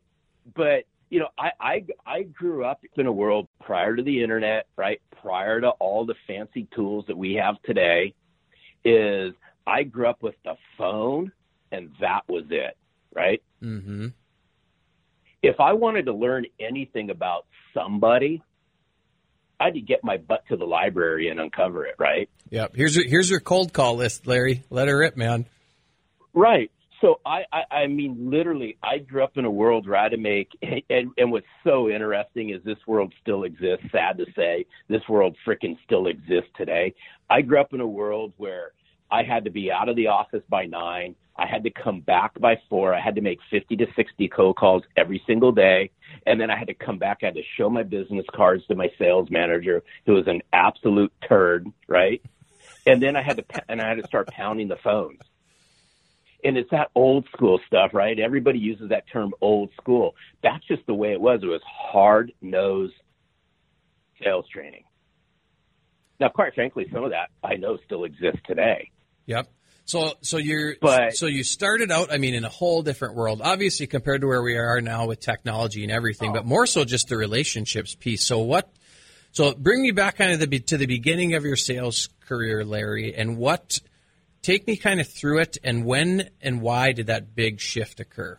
[0.54, 4.66] But you know, I, I I grew up in a world prior to the internet,
[4.76, 4.98] right?
[5.20, 8.14] Prior to all the fancy tools that we have today,
[8.82, 9.34] is
[9.66, 11.30] I grew up with the phone,
[11.70, 12.78] and that was it,
[13.14, 13.42] right?
[13.62, 14.06] Mm-hmm.
[15.42, 17.44] If I wanted to learn anything about
[17.74, 18.42] somebody,
[19.60, 22.30] I had to get my butt to the library and uncover it, right?
[22.48, 22.72] Yep.
[22.74, 24.62] Here's your, here's your cold call list, Larry.
[24.70, 25.44] Let her rip, man.
[26.32, 26.70] Right.
[27.02, 30.12] So I, I, I mean, literally, I grew up in a world where I had
[30.12, 30.50] to make,
[30.88, 33.86] and, and what's so interesting is this world still exists.
[33.90, 36.94] Sad to say, this world freaking still exists today.
[37.28, 38.70] I grew up in a world where
[39.10, 41.16] I had to be out of the office by nine.
[41.36, 42.94] I had to come back by four.
[42.94, 45.90] I had to make 50 to 60 cold calls every single day.
[46.24, 47.18] And then I had to come back.
[47.22, 51.12] I had to show my business cards to my sales manager, who was an absolute
[51.28, 52.22] turd, right?
[52.86, 55.18] And then I had to, and I had to start pounding the phones.
[56.44, 58.18] And it's that old school stuff, right?
[58.18, 60.14] Everybody uses that term old school.
[60.42, 61.40] That's just the way it was.
[61.42, 62.94] It was hard nosed
[64.22, 64.84] sales training.
[66.18, 68.90] Now, quite frankly, some of that I know still exists today.
[69.26, 69.48] Yep.
[69.84, 73.40] So so you're But- so you started out, I mean, in a whole different world,
[73.42, 76.34] obviously compared to where we are now with technology and everything, oh.
[76.34, 78.24] but more so just the relationships piece.
[78.24, 78.72] So what?
[79.32, 83.14] So bring me back kind of the, to the beginning of your sales career, Larry,
[83.14, 83.80] and what?
[84.42, 88.38] Take me kind of through it, and when and why did that big shift occur?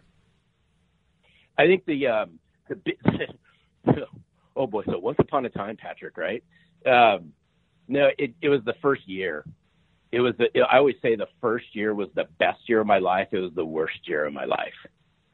[1.58, 3.94] I think the um, the bi-
[4.56, 6.44] oh boy, so once upon a time, Patrick, right?
[6.86, 7.32] Um,
[7.88, 9.46] no, it it was the first year.
[10.12, 13.00] It was the I always say the first year was the best year of my
[13.00, 13.30] life.
[13.32, 14.74] It was the worst year of my life.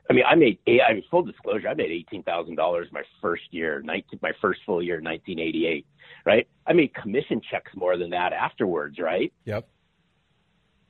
[0.10, 3.44] I mean, I made I mean, full disclosure, I made eighteen thousand dollars my first
[3.52, 5.88] year, 19, my first full year, nineteen eighty eight.
[6.26, 6.48] Right?
[6.68, 9.00] I made commission checks more than that afterwards.
[9.00, 9.34] Right?
[9.46, 9.68] Yep.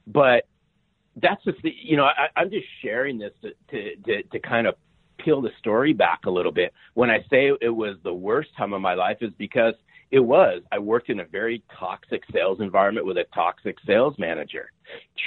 [0.10, 0.46] But
[1.22, 4.68] that's just the you know I, I'm just sharing this to, to to to kind
[4.68, 4.76] of
[5.18, 6.74] peel the story back a little bit.
[6.94, 9.74] When I say it was the worst time of my life, is because
[10.12, 10.62] it was.
[10.72, 14.72] I worked in a very toxic sales environment with a toxic sales manager.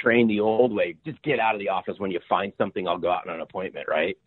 [0.01, 2.87] Trained the old way, just get out of the office when you find something.
[2.87, 4.17] I'll go out on an appointment, right?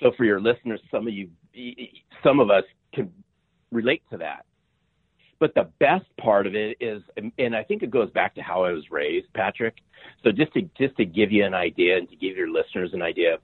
[0.00, 1.28] So for your listeners, some of you,
[2.22, 3.12] some of us can
[3.70, 4.46] relate to that.
[5.40, 7.02] But the best part of it is,
[7.38, 9.76] and I think it goes back to how I was raised, Patrick.
[10.24, 13.02] So just to just to give you an idea and to give your listeners an
[13.02, 13.38] idea,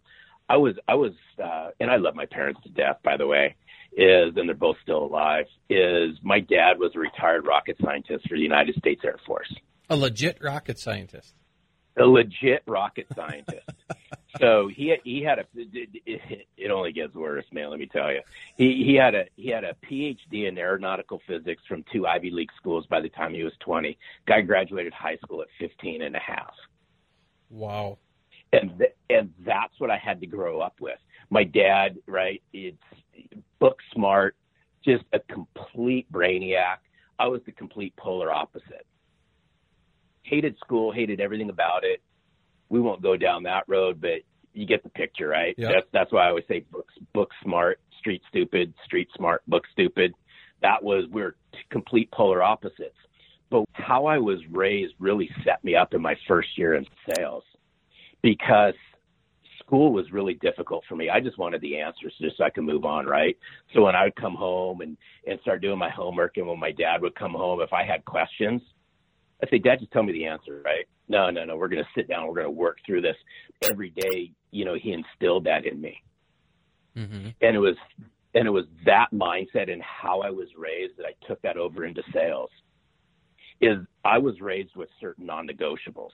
[0.49, 3.55] I was I was, uh, and I love my parents to death, by the way.
[3.97, 5.45] Is and they're both still alive.
[5.71, 9.55] Is my dad was a retired rocket scientist for the United States Air Force,
[9.89, 11.33] A legit rocket scientist.
[11.97, 13.71] a legit rocket scientist.
[14.41, 15.45] so he he had a
[16.65, 17.71] it, only gets worse, man.
[17.71, 18.21] Let me tell you,
[18.57, 22.51] he he had a he had a PhD in aeronautical physics from two Ivy League
[22.57, 23.97] schools by the time he was 20.
[24.27, 26.55] Guy graduated high school at 15 and a half.
[27.51, 27.99] Wow.
[28.53, 30.99] and th- and that's what I had to grow up with.
[31.31, 32.43] My dad, right?
[32.53, 32.77] It's
[33.59, 34.37] book smart,
[34.85, 36.77] just a complete brainiac.
[37.19, 38.87] I was the complete polar opposite.
[40.23, 42.03] Hated school, hated everything about it.
[42.69, 44.21] We won't go down that road, but
[44.55, 45.55] you get the picture, right?
[45.59, 45.73] Yeah.
[45.73, 50.15] That's that's why I always say book book smart, street stupid, street smart, book stupid.
[50.63, 51.35] that was we're
[51.71, 52.97] complete polar opposites.
[53.51, 57.45] But how I was raised really set me up in my first year in sales
[58.23, 58.75] because
[59.61, 61.09] school was really difficult for me.
[61.11, 63.37] I just wanted the answers just so I could move on, right?
[63.73, 66.73] So when I would come home and and start doing my homework, and when my
[66.73, 68.63] dad would come home, if I had questions,
[69.43, 70.87] I'd say, Dad, just tell me the answer, right?
[71.09, 71.57] No, no, no.
[71.57, 72.27] We're going to sit down.
[72.27, 73.17] We're going to work through this
[73.71, 74.33] every day.
[74.51, 76.03] You know, he instilled that in me,
[76.97, 77.29] mm-hmm.
[77.41, 77.77] and it was
[78.35, 81.85] and it was that mindset and how I was raised that I took that over
[81.85, 82.51] into sales.
[83.61, 86.11] Is I was raised with certain non-negotiables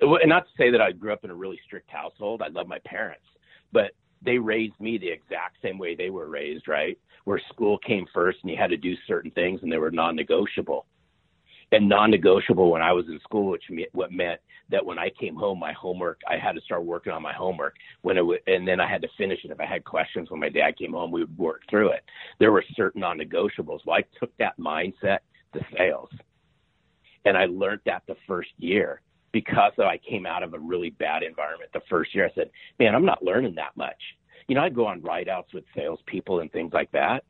[0.00, 2.42] and not to say that I grew up in a really strict household.
[2.42, 3.24] I love my parents,
[3.72, 6.98] but they raised me the exact same way they were raised, right?
[7.24, 10.86] Where school came first and you had to do certain things and they were non-negotiable.
[11.72, 15.36] And non-negotiable when I was in school, which me- what meant that when I came
[15.36, 18.66] home, my homework, I had to start working on my homework when it w- and
[18.66, 19.50] then I had to finish it.
[19.50, 22.04] If I had questions when my dad came home, we would work through it.
[22.38, 23.84] There were certain non-negotiables.
[23.86, 25.18] Well, I took that mindset
[25.54, 26.10] to sales
[27.24, 29.00] and I learned that the first year
[29.32, 32.26] because I came out of a really bad environment the first year.
[32.26, 34.00] I said, man, I'm not learning that much.
[34.48, 37.24] You know, I'd go on ride outs with salespeople and things like that.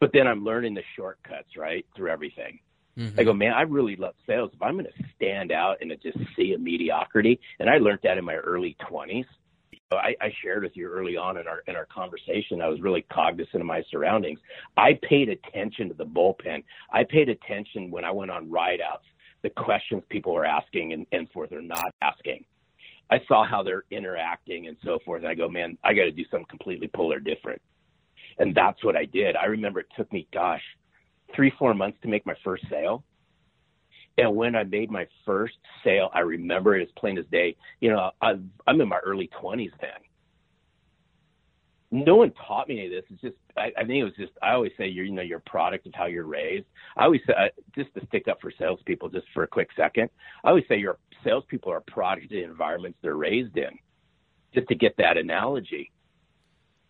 [0.00, 2.58] But then I'm learning the shortcuts, right, through everything.
[3.00, 3.18] Mm-hmm.
[3.18, 4.50] I go, man, I really love sales.
[4.52, 8.18] If I'm going to stand out and just see a mediocrity, and I learned that
[8.18, 9.24] in my early 20s.
[9.92, 12.62] I, I shared with you early on in our in our conversation.
[12.62, 14.38] I was really cognizant of my surroundings.
[14.76, 16.62] I paid attention to the bullpen.
[16.92, 19.04] I paid attention when I went on ride outs
[19.42, 22.44] the questions people were asking and, and forth are not asking.
[23.10, 25.22] I saw how they're interacting and so forth.
[25.22, 27.60] And I go, man, I got to do something completely polar different.
[28.38, 29.36] And that's what I did.
[29.36, 30.62] I remember it took me, gosh,
[31.34, 33.04] three, four months to make my first sale.
[34.18, 37.56] And when I made my first sale, I remember it as plain as day.
[37.80, 38.34] You know, i
[38.66, 39.90] I'm in my early 20s then
[41.90, 43.04] no one taught me any of this.
[43.10, 45.40] It's just I, I think it was just I always say you're you know you're
[45.40, 46.66] product of how you're raised.
[46.96, 47.34] I always say
[47.74, 50.08] just to stick up for salespeople just for a quick second.
[50.44, 53.78] I always say your salespeople are a product of the environments they're raised in.
[54.54, 55.90] Just to get that analogy.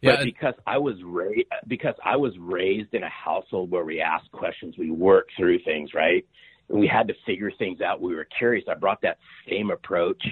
[0.03, 4.01] Yeah, but because I was raised because I was raised in a household where we
[4.01, 6.27] asked questions, we worked through things, right?
[6.69, 8.01] And we had to figure things out.
[8.01, 8.65] We were curious.
[8.69, 10.23] I brought that same approach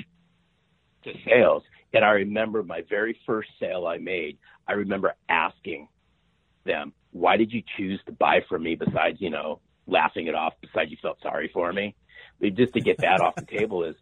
[1.04, 1.62] to sales.
[1.92, 5.88] And I remember my very first sale I made, I remember asking
[6.64, 10.52] them, why did you choose to buy from me besides, you know, laughing it off,
[10.61, 11.94] besides you felt sorry for me?
[12.42, 13.96] Just to get that off the table is,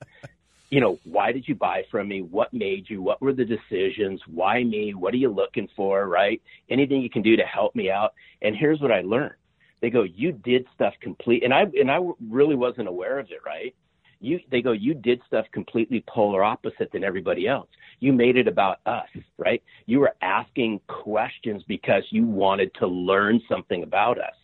[0.71, 2.23] you know, why did you buy from me?
[2.23, 3.03] What made you?
[3.03, 4.21] What were the decisions?
[4.27, 4.95] Why me?
[4.95, 6.09] What are you looking for?
[6.09, 6.43] Right?
[6.71, 8.15] Anything you can do to help me out.
[8.43, 9.35] And here's what I learned.
[9.81, 11.99] They go, you did stuff complete, and I and I
[12.31, 13.41] really wasn't aware of it.
[13.45, 13.75] Right?
[14.21, 17.69] you they go you did stuff completely polar opposite than everybody else
[18.01, 23.41] you made it about us right you were asking questions because you wanted to learn
[23.49, 24.35] something about us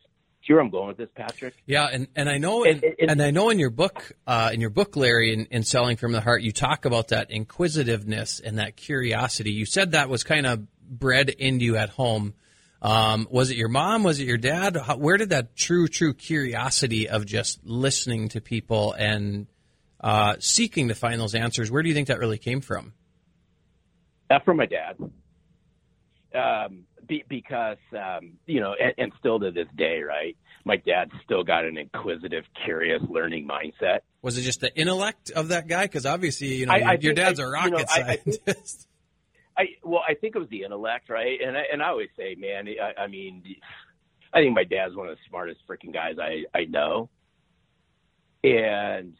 [0.43, 1.55] Sure, I'm going with this, Patrick.
[1.67, 4.51] Yeah, and, and I know, in, and, and, and I know in your book, uh,
[4.53, 8.41] in your book, Larry, in, in Selling from the Heart, you talk about that inquisitiveness
[8.41, 9.53] and that curiosity.
[9.53, 12.35] You said that was kind of bred into you at home.
[12.81, 14.03] Um, was it your mom?
[14.03, 14.77] Was it your dad?
[14.77, 19.47] How, where did that true, true curiosity of just listening to people and
[20.03, 21.71] uh, seeking to find those answers.
[21.71, 22.93] Where do you think that really came from?
[24.29, 24.97] Uh, from my dad.
[26.35, 30.37] Um, be, because, um, you know, and, and still to this day, right?
[30.65, 34.01] My dad still got an inquisitive, curious, learning mindset.
[34.23, 35.85] Was it just the intellect of that guy?
[35.85, 38.87] Because obviously, you know, I, your, I your dad's I, a rocket you know, scientist.
[39.59, 41.39] I, well, I think it was the intellect, right?
[41.45, 43.43] And I, and I always say, man, I, I mean,
[44.33, 47.11] I think my dad's one of the smartest freaking guys I I know.
[48.45, 49.15] And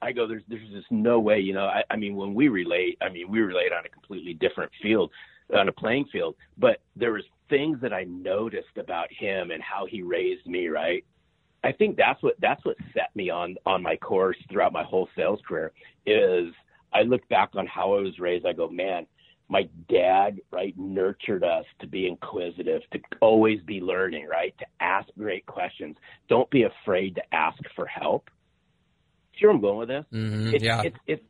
[0.00, 1.64] I go, there's there's just no way, you know.
[1.64, 5.10] I, I mean, when we relate, I mean, we relate on a completely different field,
[5.52, 6.36] on a playing field.
[6.58, 11.04] But there was things that I noticed about him and how he raised me, right?
[11.64, 15.08] I think that's what that's what set me on on my course throughout my whole
[15.14, 15.72] sales career.
[16.06, 16.52] Is
[16.92, 18.46] I look back on how I was raised.
[18.46, 19.06] I go, man,
[19.48, 25.08] my dad, right, nurtured us to be inquisitive, to always be learning, right, to ask
[25.16, 25.96] great questions.
[26.28, 28.28] Don't be afraid to ask for help
[29.42, 30.04] see where I'm going with this?
[30.12, 30.82] Mm-hmm, it's, yeah.
[30.84, 31.22] It's, it's,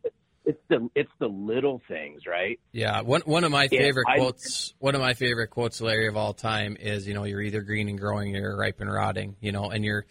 [0.44, 2.58] it's the it's the little things, right?
[2.72, 3.02] Yeah.
[3.02, 4.74] One one of my favorite yeah, quotes.
[4.78, 7.88] One of my favorite quotes, Larry, of all time is, you know, you're either green
[7.88, 9.36] and growing, or you're ripe and rotting.
[9.40, 10.06] You know, and you're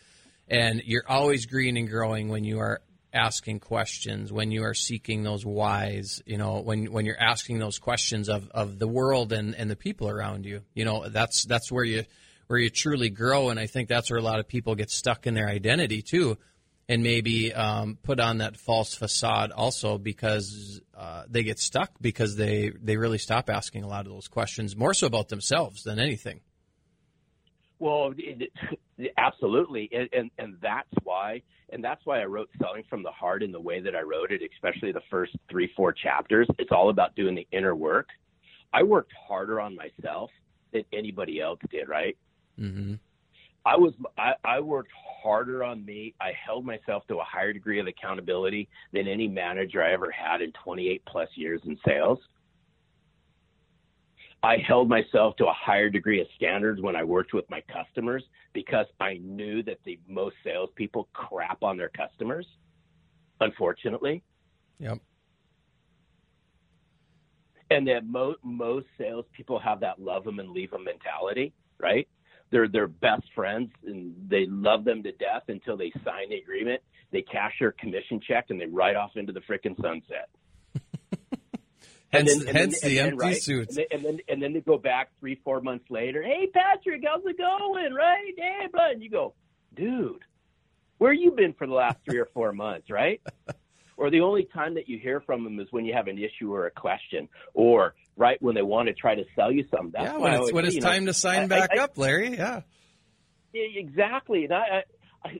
[0.48, 2.82] and you're always green and growing when you are
[3.13, 6.22] asking questions, when you are seeking those whys.
[6.26, 9.76] You know, when when you're asking those questions of, of the world and, and the
[9.76, 10.62] people around you.
[10.74, 12.06] You know, that's that's where you
[12.48, 15.28] where you truly grow, and I think that's where a lot of people get stuck
[15.28, 16.38] in their identity too
[16.91, 22.36] and maybe um, put on that false facade also because uh, they get stuck because
[22.36, 25.99] they, they really stop asking a lot of those questions more so about themselves than
[25.99, 26.41] anything.
[27.80, 28.51] Well, it,
[28.97, 33.10] it, absolutely, and, and and that's why, and that's why I wrote "Selling from the
[33.10, 36.47] Heart" in the way that I wrote it, especially the first three, four chapters.
[36.60, 38.10] It's all about doing the inner work.
[38.73, 40.30] I worked harder on myself
[40.73, 42.17] than anybody else did, right?
[42.60, 42.95] Mm-hmm.
[43.65, 44.91] I was I, I worked
[45.24, 46.15] harder on me.
[46.19, 50.41] I held myself to a higher degree of accountability than any manager I ever had
[50.41, 52.19] in 28 plus years in sales.
[54.43, 58.24] I held myself to a higher degree of standards when I worked with my customers
[58.54, 62.47] because I knew that the most salespeople crap on their customers,
[63.39, 64.24] unfortunately.
[64.80, 64.97] Yep.
[67.69, 72.08] And that mo- most salespeople have that love them and leave them mentality, right?
[72.52, 76.82] They're their best friends and they love them to death until they sign the agreement.
[77.12, 80.30] They cash their commission check and they ride off into the frickin' sunset.
[82.12, 83.42] Hence, and then, hence and then, the empty right?
[83.42, 83.78] suits.
[83.78, 86.22] And then, and then, and then they go back three, four months later.
[86.22, 87.94] Hey, Patrick, how's it going?
[87.94, 88.34] Right?
[88.38, 88.92] Hey, bud.
[88.92, 89.34] And you go,
[89.74, 90.20] dude,
[90.98, 92.90] where you been for the last three or four months?
[92.90, 93.22] Right?
[93.98, 96.54] or the only time that you hear from them is when you have an issue
[96.54, 99.91] or a question, or right when they want to try to sell you something.
[99.93, 102.36] That's yeah, when it's, when it's time know, to sign I, back I, up, Larry.
[102.36, 102.62] Yeah.
[103.54, 104.84] Exactly, and I,
[105.26, 105.39] I,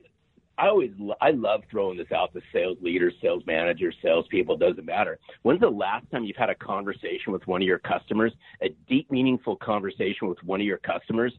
[0.58, 4.58] I always I love throwing this out to sales leaders, sales managers, salespeople.
[4.58, 5.18] Doesn't matter.
[5.42, 9.10] When's the last time you've had a conversation with one of your customers, a deep,
[9.10, 11.32] meaningful conversation with one of your customers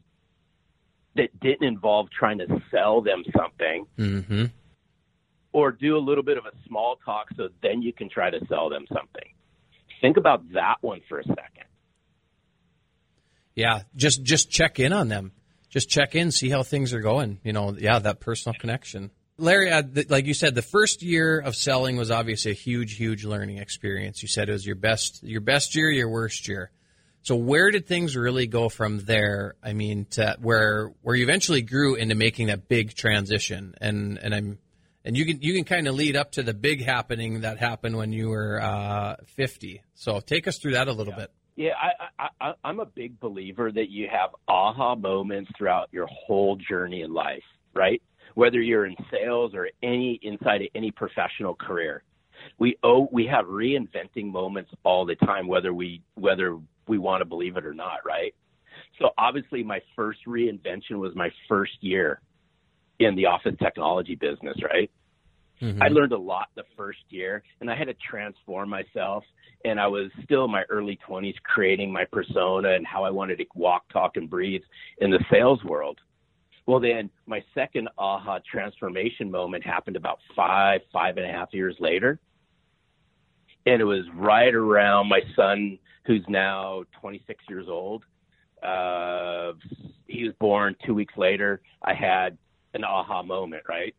[1.14, 4.44] that didn't involve trying to sell them something, mm-hmm.
[5.52, 8.44] or do a little bit of a small talk so then you can try to
[8.48, 9.30] sell them something.
[10.04, 11.64] Think about that one for a second.
[13.54, 15.32] Yeah, just just check in on them
[15.74, 17.40] just check in, see how things are going.
[17.42, 19.10] You know, yeah, that personal connection.
[19.38, 23.24] Larry, uh, like you said, the first year of selling was obviously a huge, huge
[23.24, 24.22] learning experience.
[24.22, 26.70] You said it was your best, your best year, your worst year.
[27.22, 29.56] So where did things really go from there?
[29.64, 34.32] I mean, to where where you eventually grew into making that big transition, and and
[34.32, 34.58] I'm
[35.04, 37.96] and you can you can kind of lead up to the big happening that happened
[37.96, 39.82] when you were uh, 50.
[39.94, 41.18] So take us through that a little yeah.
[41.18, 41.30] bit.
[41.56, 41.72] Yeah,
[42.18, 47.02] I, I, I'm a big believer that you have aha moments throughout your whole journey
[47.02, 48.02] in life, right?
[48.34, 52.02] Whether you're in sales or any inside of any professional career,
[52.58, 57.24] we owe we have reinventing moments all the time, whether we whether we want to
[57.24, 58.34] believe it or not, right?
[59.00, 62.20] So obviously, my first reinvention was my first year
[62.98, 64.90] in the office technology business, right?
[65.60, 65.82] Mm-hmm.
[65.82, 69.24] I learned a lot the first year, and I had to transform myself.
[69.64, 73.38] And I was still in my early 20s creating my persona and how I wanted
[73.38, 74.62] to walk, talk, and breathe
[74.98, 75.98] in the sales world.
[76.66, 81.76] Well, then my second aha transformation moment happened about five, five and a half years
[81.78, 82.18] later.
[83.66, 88.04] And it was right around my son, who's now 26 years old.
[88.62, 89.52] Uh,
[90.06, 91.60] he was born two weeks later.
[91.82, 92.36] I had
[92.74, 93.94] an aha moment, right?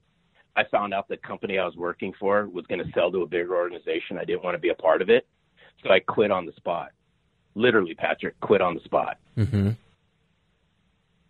[0.56, 3.28] I found out the company I was working for was going to sell to a
[3.28, 4.18] bigger organization.
[4.18, 5.28] I didn't want to be a part of it.
[5.84, 6.92] So I quit on the spot.
[7.56, 9.18] Literally, Patrick, quit on the spot.
[9.38, 9.72] Mm-hmm.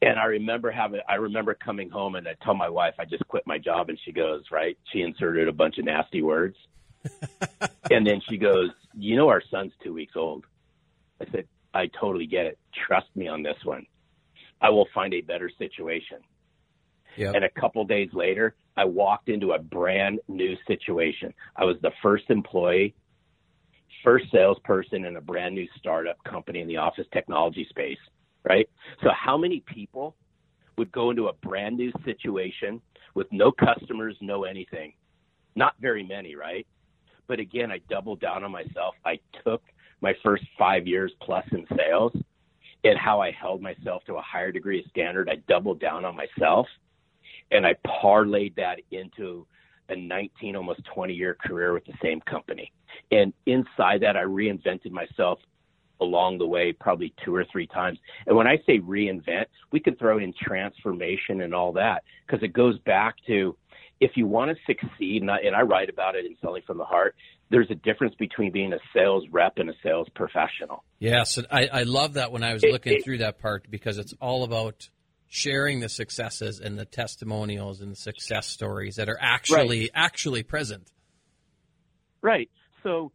[0.02, 3.28] And I remember having, I remember coming home and I tell my wife I just
[3.28, 4.78] quit my job, and she goes, right.
[4.92, 6.56] She inserted a bunch of nasty words,
[7.92, 10.46] and then she goes, you know, our son's two weeks old.
[11.20, 12.60] I said, I totally get it.
[12.88, 13.86] Trust me on this one.
[14.62, 16.20] I will find a better situation.
[17.18, 17.36] Yep.
[17.36, 21.34] And a couple days later, I walked into a brand new situation.
[21.56, 22.94] I was the first employee,
[24.04, 27.98] first salesperson in a brand new startup company in the office technology space,
[28.48, 28.70] right?
[29.02, 30.16] So, how many people
[30.78, 32.82] would go into a brand new situation
[33.14, 34.94] with no customers, no anything?
[35.56, 36.68] Not very many, right?
[37.28, 38.96] But again, I doubled down on myself.
[39.06, 39.64] I took
[40.02, 42.12] my first five years plus in sales
[42.84, 45.30] and how I held myself to a higher degree of standard.
[45.30, 46.68] I doubled down on myself
[47.52, 49.46] and I parlayed that into
[49.90, 52.72] a 19, almost 20 year career with the same company.
[53.12, 55.40] And inside that, I reinvented myself
[56.02, 58.00] along the way, probably two or three times.
[58.28, 62.54] And when I say reinvent, we can throw in transformation and all that because it
[62.54, 63.56] goes back to
[64.02, 66.78] if you want to succeed, and I, and I write about it in Selling from
[66.78, 67.16] the Heart,
[67.50, 70.84] there's a difference between being a sales rep and a sales professional.
[71.00, 74.14] Yes, I, I love that when I was looking it, through that part because it's
[74.20, 74.90] all about
[75.28, 79.92] sharing the successes and the testimonials and the success stories that are actually right.
[79.94, 80.92] actually present.
[82.22, 82.50] Right.
[82.84, 83.12] So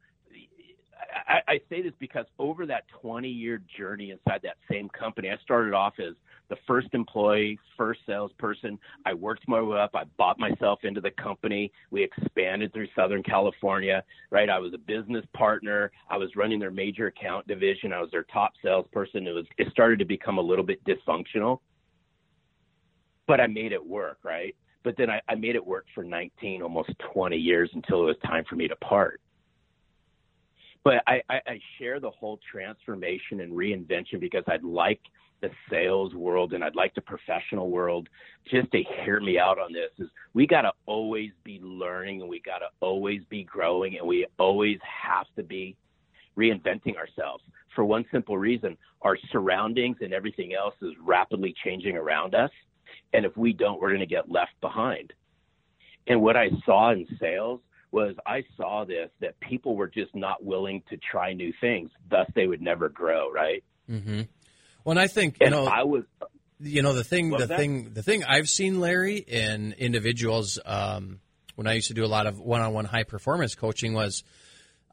[1.26, 5.36] I, I, say this because over that 20 year journey inside that same company, I
[5.42, 6.14] started off as
[6.48, 8.78] the first employee, first salesperson.
[9.06, 9.90] I worked my way up.
[9.94, 11.72] I bought myself into the company.
[11.90, 14.50] We expanded through Southern California, right?
[14.50, 15.90] I was a business partner.
[16.08, 17.92] I was running their major account division.
[17.92, 19.26] I was their top salesperson.
[19.26, 21.60] It was, it started to become a little bit dysfunctional
[23.30, 24.56] but I made it work, right?
[24.82, 28.16] But then I, I made it work for 19, almost 20 years until it was
[28.26, 29.20] time for me to part.
[30.82, 34.98] But I, I, I share the whole transformation and reinvention because I'd like
[35.42, 38.08] the sales world and I'd like the professional world
[38.50, 42.28] just to hear me out on this is we got to always be learning and
[42.28, 45.76] we got to always be growing and we always have to be
[46.36, 47.44] reinventing ourselves
[47.76, 52.50] for one simple reason our surroundings and everything else is rapidly changing around us
[53.12, 55.12] and if we don't we're going to get left behind
[56.06, 57.60] and what i saw in sales
[57.92, 62.26] was i saw this that people were just not willing to try new things thus
[62.34, 64.22] they would never grow right mm-hmm.
[64.84, 66.04] Well, I think you and know, I was,
[66.58, 67.58] you know, the thing, the that?
[67.58, 71.20] thing, the thing I've seen, Larry, in individuals um,
[71.56, 74.24] when I used to do a lot of one-on-one high performance coaching was.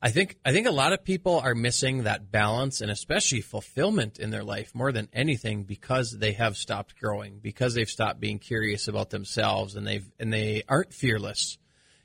[0.01, 4.19] I think I think a lot of people are missing that balance and especially fulfillment
[4.19, 8.37] in their life more than anything because they have stopped growing, because they've stopped being
[8.37, 11.57] curious about themselves and they've and they aren't fearless.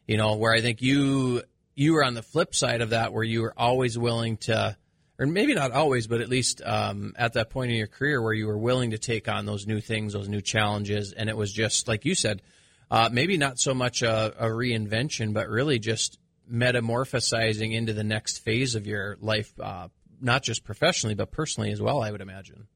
[0.07, 1.43] You know, where I think you
[1.74, 4.76] you were on the flip side of that where you were always willing to
[5.18, 8.32] or maybe not always, but at least um, at that point in your career where
[8.32, 11.53] you were willing to take on those new things, those new challenges, and it was
[11.53, 12.43] just like you said,
[12.90, 16.18] uh, maybe not so much a, a, reinvention, but really just
[16.51, 19.88] metamorphosizing into the next phase of your life, uh,
[20.20, 22.03] not just professionally but personally as well.
[22.03, 22.68] I would imagine.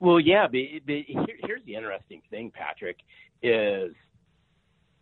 [0.00, 2.98] Well, yeah, but, but here, here's the interesting thing, Patrick,
[3.42, 3.94] is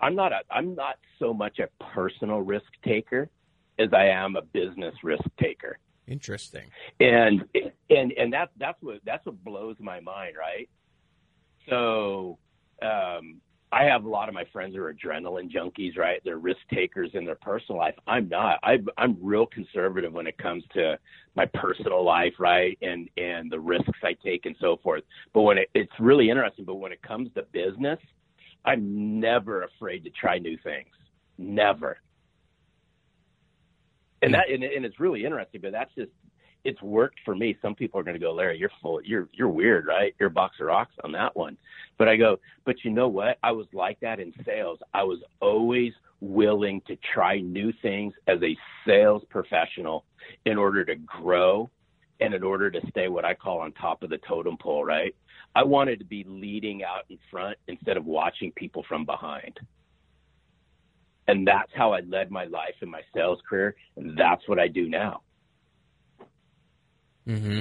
[0.00, 3.30] I'm not a I'm not so much a personal risk taker
[3.78, 5.78] as I am a business risk taker.
[6.06, 6.70] Interesting.
[7.00, 7.44] And
[7.90, 10.68] and and that's that's what that's what blows my mind, right?
[11.68, 12.38] So
[12.82, 13.40] um,
[13.70, 16.20] I have a lot of my friends who are adrenaline junkies, right?
[16.24, 17.94] They're risk takers in their personal life.
[18.06, 18.58] I'm not.
[18.62, 20.98] I, I'm real conservative when it comes to
[21.36, 22.78] my personal life, right?
[22.80, 25.02] And and the risks I take and so forth.
[25.34, 26.64] But when it, it's really interesting.
[26.64, 27.98] But when it comes to business,
[28.64, 30.88] I'm never afraid to try new things.
[31.36, 31.98] Never
[34.22, 36.10] and that and, and it's really interesting but that's just
[36.64, 37.56] it's worked for me.
[37.62, 40.14] Some people are going to go larry you're full you're you're weird right?
[40.18, 41.56] You're a box of rocks on that one.
[41.98, 43.38] But i go but you know what?
[43.42, 44.78] I was like that in sales.
[44.94, 48.56] I was always willing to try new things as a
[48.86, 50.04] sales professional
[50.46, 51.70] in order to grow
[52.20, 55.14] and in order to stay what i call on top of the totem pole right?
[55.54, 59.58] I wanted to be leading out in front instead of watching people from behind.
[61.26, 63.74] And that's how I led my life in my sales career.
[63.96, 65.22] And that's what I do now.
[67.28, 67.60] Hmm.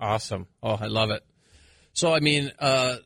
[0.00, 0.48] Awesome.
[0.62, 1.24] Oh, I love it.
[1.92, 2.96] So, I mean, uh,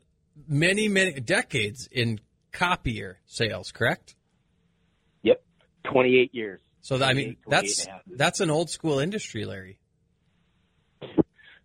[0.47, 2.19] many, many decades in
[2.51, 4.15] copier sales, correct?
[5.21, 5.43] Yep.
[5.85, 6.59] 28 years.
[6.81, 9.77] So, I mean, that's, that's an old school industry, Larry.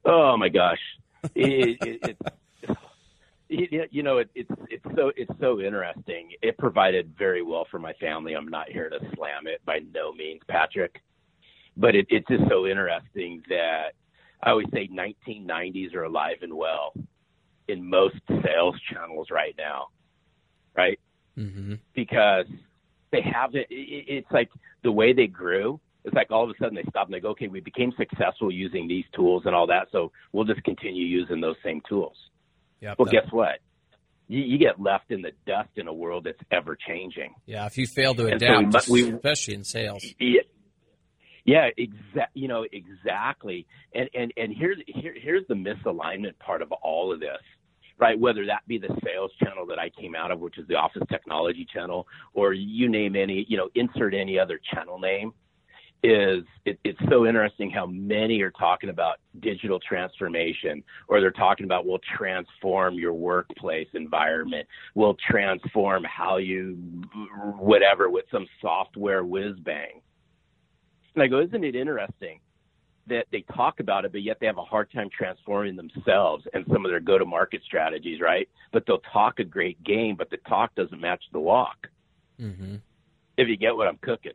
[0.04, 0.78] Oh my gosh.
[1.34, 6.30] It, it, it, you know, it, it's it's so it's so interesting.
[6.42, 8.34] It provided very well for my family.
[8.34, 11.00] I'm not here to slam it by no means, Patrick,
[11.76, 13.92] but it, it's just so interesting that
[14.42, 16.92] I always say 1990s are alive and well
[17.68, 19.88] in most sales channels right now,
[20.76, 21.00] right?
[21.36, 21.74] Mm-hmm.
[21.94, 22.46] Because
[23.12, 24.04] they have it, it.
[24.08, 24.50] It's like
[24.82, 25.80] the way they grew.
[26.04, 28.52] It's like all of a sudden they stop and they go, okay, we became successful
[28.52, 32.16] using these tools and all that, so we'll just continue using those same tools.
[32.80, 33.58] Yep, well, guess what?
[34.28, 37.34] You, you, get left in the dust in a world that's ever changing.
[37.46, 40.04] Yeah, if you fail to adapt, so we, especially in sales.
[41.46, 42.22] Yeah, exactly.
[42.42, 43.66] You know exactly.
[43.94, 47.38] And and and here's here, here's the misalignment part of all of this,
[47.98, 48.18] right?
[48.18, 51.04] Whether that be the sales channel that I came out of, which is the office
[51.10, 55.32] technology channel, or you name any, you know, insert any other channel name
[56.02, 61.64] is it, it's so interesting how many are talking about digital transformation or they're talking
[61.64, 66.76] about we'll transform your workplace environment we'll transform how you
[67.58, 70.00] whatever with some software whiz bang
[71.16, 72.38] and i go isn't it interesting
[73.08, 76.64] that they talk about it but yet they have a hard time transforming themselves and
[76.72, 78.48] some of their go to market strategies right?
[78.72, 81.88] But they'll talk a great game but the talk doesn't match the walk.
[82.40, 82.76] Mm-hmm.
[83.38, 84.32] if you get what i'm cooking.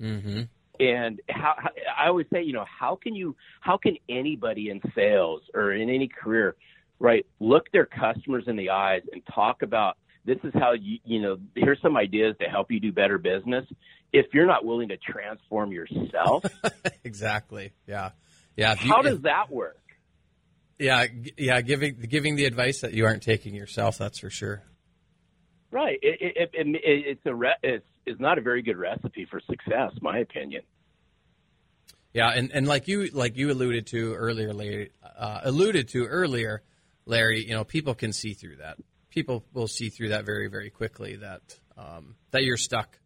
[0.00, 0.42] Mm-hmm.
[0.80, 4.80] And how, how, I always say, you know, how can you, how can anybody in
[4.94, 6.56] sales or in any career,
[6.98, 11.20] right, look their customers in the eyes and talk about this is how you, you
[11.20, 13.64] know, here's some ideas to help you do better business.
[14.12, 16.44] If you're not willing to transform yourself,
[17.04, 18.10] exactly, yeah,
[18.56, 18.74] yeah.
[18.80, 19.80] You, how does if, that work?
[20.78, 21.06] Yeah,
[21.36, 24.62] yeah, giving giving the advice that you aren't taking yourself, that's for sure.
[25.74, 25.98] Right.
[26.02, 29.90] It, it, it, it's a re- it's, it's not a very good recipe for success,
[30.00, 30.62] my opinion.
[32.12, 34.86] Yeah, and, and like you like you alluded to earlier,
[35.18, 36.62] uh, alluded to earlier,
[37.06, 37.44] Larry.
[37.44, 38.78] You know, people can see through that.
[39.14, 41.40] People will see through that very, very quickly that
[41.78, 42.98] um, that you're stuck.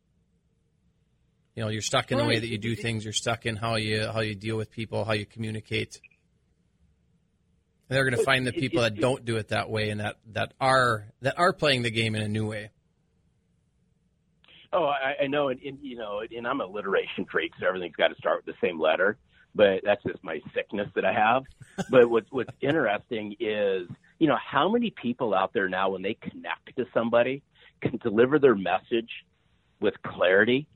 [1.54, 2.24] You know, you're stuck in right.
[2.24, 3.04] the way that you do things.
[3.04, 6.00] You're stuck in how you how you deal with people, how you communicate.
[7.88, 10.16] And they're going to find the people that don't do it that way and that,
[10.32, 12.70] that are that are playing the game in a new way.
[14.70, 17.96] Oh, I, I know, and, and you know, and I'm a alliteration freak, so everything's
[17.96, 19.16] got to start with the same letter.
[19.54, 21.44] But that's just my sickness that I have.
[21.90, 23.88] but what's what's interesting is,
[24.18, 27.42] you know, how many people out there now, when they connect to somebody,
[27.80, 29.10] can deliver their message
[29.80, 30.66] with clarity.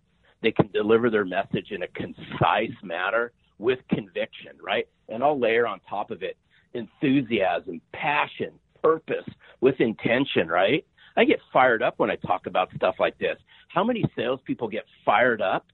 [0.42, 4.88] They can deliver their message in a concise manner with conviction, right?
[5.08, 6.36] And I'll layer on top of it
[6.74, 9.28] enthusiasm, passion, purpose,
[9.60, 10.86] with intention, right?
[11.16, 13.36] I get fired up when I talk about stuff like this.
[13.68, 15.66] How many salespeople get fired up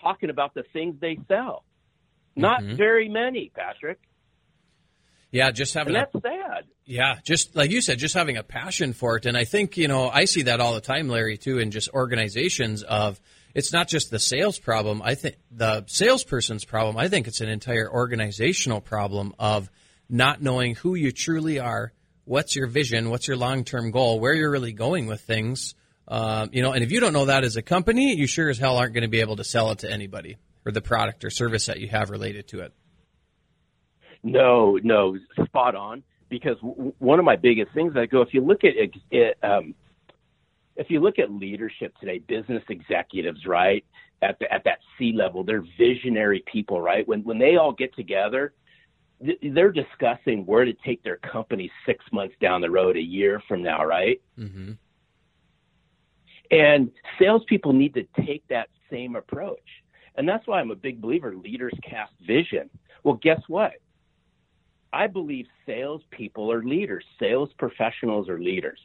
[0.00, 1.64] talking about the things they sell?
[2.34, 2.76] Not mm-hmm.
[2.76, 4.00] very many, Patrick.
[5.32, 6.64] Yeah, just having and that's a, sad.
[6.84, 9.26] Yeah, just like you said, just having a passion for it.
[9.26, 11.88] And I think, you know, I see that all the time, Larry, too, in just
[11.90, 13.20] organizations of
[13.54, 15.00] it's not just the sales problem.
[15.02, 16.96] I think the salesperson's problem.
[16.96, 19.70] I think it's an entire organizational problem of
[20.08, 21.92] not knowing who you truly are,
[22.24, 25.74] what's your vision, what's your long term goal, where you're really going with things.
[26.08, 28.58] Uh, you know, and if you don't know that as a company, you sure as
[28.58, 31.30] hell aren't going to be able to sell it to anybody or the product or
[31.30, 32.72] service that you have related to it.
[34.22, 36.02] No, no, spot on.
[36.28, 38.74] Because w- one of my biggest things I go, if you look at
[39.10, 39.74] it, um,
[40.76, 43.84] if you look at leadership today, business executives, right,
[44.22, 47.06] at the, at that C level, they're visionary people, right?
[47.08, 48.52] When when they all get together,
[49.42, 53.62] they're discussing where to take their company six months down the road, a year from
[53.62, 54.20] now, right?
[54.38, 54.72] Mm-hmm.
[56.50, 59.58] And salespeople need to take that same approach.
[60.16, 62.70] And that's why I'm a big believer leaders cast vision.
[63.04, 63.72] Well, guess what?
[64.92, 68.80] I believe salespeople are leaders, sales professionals are leaders.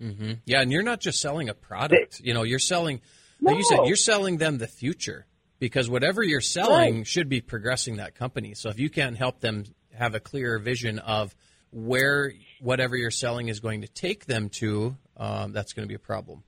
[0.00, 0.32] Mm-hmm.
[0.46, 2.18] Yeah, and you're not just selling a product.
[2.18, 3.00] They, you know, you're selling,
[3.40, 3.58] like no.
[3.58, 5.26] you said, you're selling them the future
[5.60, 7.06] because whatever you're selling right.
[7.06, 8.54] should be progressing that company.
[8.54, 9.64] So if you can't help them
[9.96, 11.34] have a clearer vision of
[11.70, 15.94] where whatever you're selling is going to take them to, um, that's going to be
[15.94, 16.42] a problem.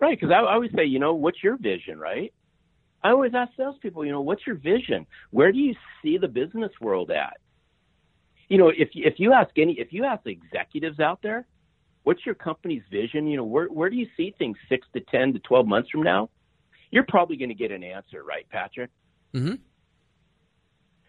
[0.00, 2.32] Right, because I, I always say, you know, what's your vision, right?
[3.02, 5.06] I always ask salespeople, you know, what's your vision?
[5.30, 7.36] Where do you see the business world at?
[8.48, 11.46] You know, if if you ask any, if you ask the executives out there,
[12.02, 13.26] what's your company's vision?
[13.26, 16.02] You know, where where do you see things six to ten to twelve months from
[16.02, 16.30] now?
[16.90, 18.90] you're probably going to get an answer, right, Patrick?
[19.34, 19.54] Mm-hmm.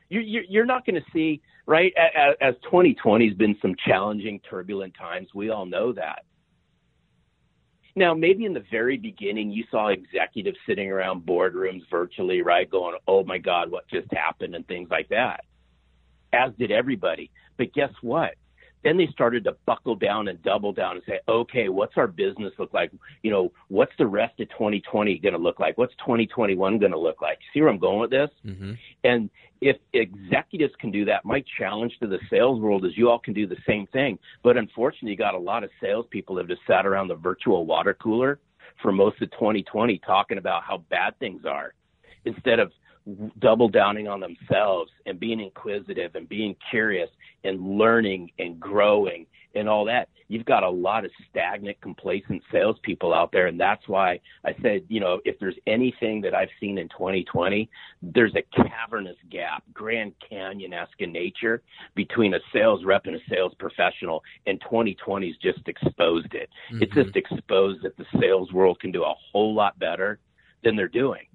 [0.09, 1.93] You, you're not going to see, right,
[2.41, 5.29] as 2020 has been some challenging, turbulent times.
[5.35, 6.23] We all know that.
[7.99, 12.97] Now, maybe in the very beginning, you saw executives sitting around boardrooms virtually, right, going,
[13.09, 15.43] oh my God, what just happened, and things like that,
[16.31, 17.29] as did everybody.
[17.57, 18.35] But guess what?
[18.83, 22.53] Then they started to buckle down and double down and say, okay, what's our business
[22.57, 22.91] look like?
[23.23, 25.77] You know, what's the rest of 2020 going to look like?
[25.77, 27.39] What's 2021 going to look like?
[27.53, 28.29] See where I'm going with this?
[28.45, 28.73] Mm-hmm.
[29.03, 29.29] And
[29.61, 33.33] if executives can do that, my challenge to the sales world is you all can
[33.33, 34.17] do the same thing.
[34.43, 37.65] But unfortunately, you got a lot of salespeople that have just sat around the virtual
[37.65, 38.39] water cooler
[38.81, 41.73] for most of 2020 talking about how bad things are
[42.25, 42.71] instead of
[43.39, 47.09] double downing on themselves and being inquisitive and being curious
[47.43, 50.09] and learning and growing and all that.
[50.27, 54.83] You've got a lot of stagnant, complacent salespeople out there, and that's why I said,
[54.87, 57.67] you know, if there's anything that I've seen in 2020,
[58.03, 61.63] there's a cavernous gap, Grand Canyon-esque in nature
[61.95, 66.49] between a sales rep and a sales professional, and 2020's just exposed it.
[66.71, 66.83] Mm-hmm.
[66.83, 70.19] It's just exposed that the sales world can do a whole lot better
[70.63, 71.25] than they're doing.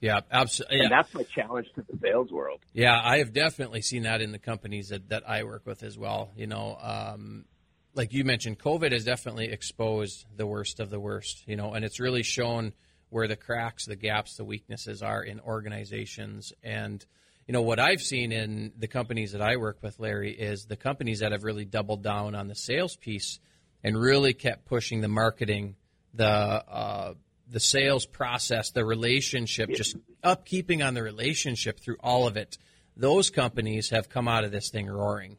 [0.00, 0.80] Yeah, absolutely.
[0.80, 2.60] And that's my challenge to the sales world.
[2.72, 5.98] Yeah, I have definitely seen that in the companies that, that I work with as
[5.98, 6.30] well.
[6.36, 7.46] You know, um,
[7.94, 11.84] like you mentioned, COVID has definitely exposed the worst of the worst, you know, and
[11.84, 12.72] it's really shown
[13.10, 16.52] where the cracks, the gaps, the weaknesses are in organizations.
[16.62, 17.04] And,
[17.46, 20.76] you know, what I've seen in the companies that I work with, Larry, is the
[20.76, 23.40] companies that have really doubled down on the sales piece
[23.82, 25.74] and really kept pushing the marketing,
[26.14, 27.14] the, uh,
[27.50, 32.58] the sales process, the relationship, just upkeeping on the relationship through all of it,
[32.96, 35.38] those companies have come out of this thing roaring.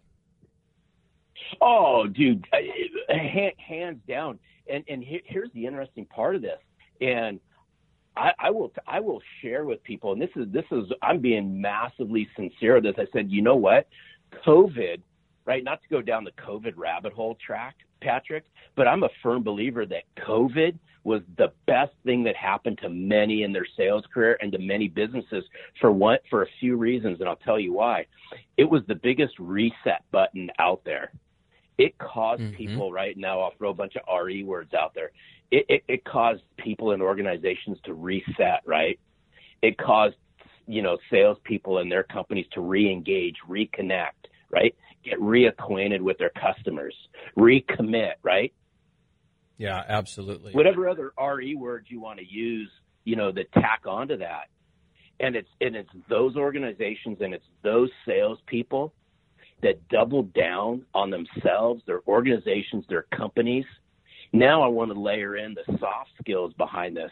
[1.62, 2.46] Oh, dude,
[3.58, 4.40] hands down.
[4.68, 6.60] And and here's the interesting part of this.
[7.02, 7.40] And
[8.16, 11.60] I, I will I will share with people, and this is this is I'm being
[11.62, 12.96] massively sincere with this.
[12.98, 13.88] I said, you know what,
[14.46, 15.02] COVID,
[15.46, 15.64] right?
[15.64, 18.46] Not to go down the COVID rabbit hole track, Patrick,
[18.76, 23.44] but I'm a firm believer that COVID was the best thing that happened to many
[23.44, 25.44] in their sales career and to many businesses
[25.80, 28.06] for one for a few reasons and I'll tell you why.
[28.58, 31.12] It was the biggest reset button out there.
[31.78, 32.58] It caused mm-hmm.
[32.58, 33.40] people right now.
[33.40, 35.12] I'll throw a bunch of re words out there.
[35.50, 38.62] It, it, it caused people and organizations to reset.
[38.66, 39.00] Right.
[39.62, 40.16] It caused
[40.68, 44.28] you know salespeople and their companies to re-engage, reconnect.
[44.52, 44.76] Right.
[45.06, 46.96] Get reacquainted with their customers,
[47.38, 48.16] recommit.
[48.24, 48.54] Right.
[49.60, 50.54] Yeah, absolutely.
[50.54, 52.72] Whatever other re words you want to use,
[53.04, 54.48] you know, that tack onto that
[55.20, 58.94] and it's and it's those organizations and it's those salespeople
[59.62, 63.66] that double down on themselves, their organizations, their companies.
[64.32, 67.12] Now I want to layer in the soft skills behind this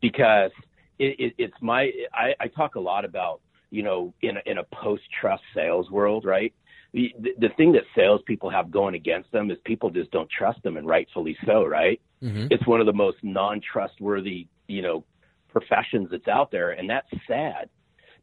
[0.00, 0.50] because
[0.98, 3.40] it, it, it's my I, I talk a lot about
[3.70, 6.54] you know in a, in a post trust sales world, right?
[6.92, 10.76] The, the thing that salespeople have going against them is people just don't trust them,
[10.76, 12.00] and rightfully so, right?
[12.22, 12.46] Mm-hmm.
[12.50, 15.04] It's one of the most non-trustworthy, you know,
[15.50, 17.68] professions that's out there, and that's sad.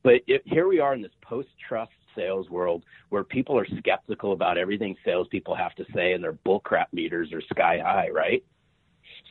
[0.04, 4.58] But it, here we are in this post-trust sales world where people are skeptical about
[4.58, 8.44] everything salespeople have to say, and their bullcrap meters are sky high, right?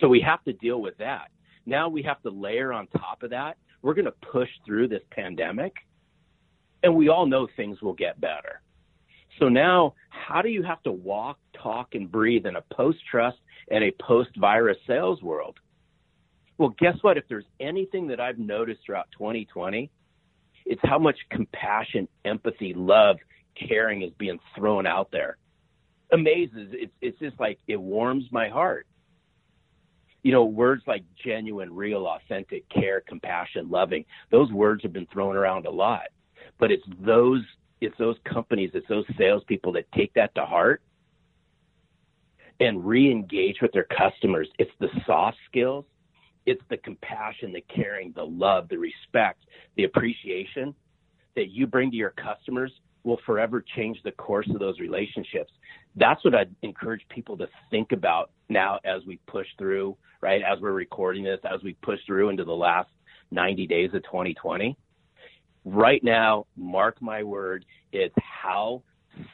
[0.00, 1.28] So we have to deal with that.
[1.66, 3.56] Now we have to layer on top of that.
[3.82, 5.74] We're going to push through this pandemic,
[6.82, 8.60] and we all know things will get better.
[9.38, 13.38] So now, how do you have to walk, talk, and breathe in a post-trust
[13.70, 15.58] and a post-virus sales world?
[16.58, 17.16] Well, guess what?
[17.16, 19.90] If there's anything that I've noticed throughout 2020,
[20.66, 23.16] it's how much compassion, empathy, love,
[23.68, 25.36] caring is being thrown out there.
[26.12, 26.68] Amazes.
[26.72, 28.86] It's it's just like it warms my heart.
[30.22, 34.04] You know, words like genuine, real, authentic, care, compassion, loving.
[34.30, 36.08] Those words have been thrown around a lot,
[36.58, 37.42] but it's those
[37.84, 40.82] it's those companies, it's those salespeople that take that to heart
[42.60, 44.48] and re-engage with their customers.
[44.58, 45.84] It's the soft skills
[46.46, 49.44] it's the compassion, the caring, the love, the respect,
[49.76, 50.74] the appreciation
[51.36, 52.72] that you bring to your customers
[53.02, 55.52] will forever change the course of those relationships.
[55.96, 60.42] That's what I'd encourage people to think about now as we push through, right?
[60.42, 62.88] As we're recording this, as we push through into the last
[63.30, 64.76] 90 days of 2020.
[65.64, 68.82] Right now, mark my word, it's how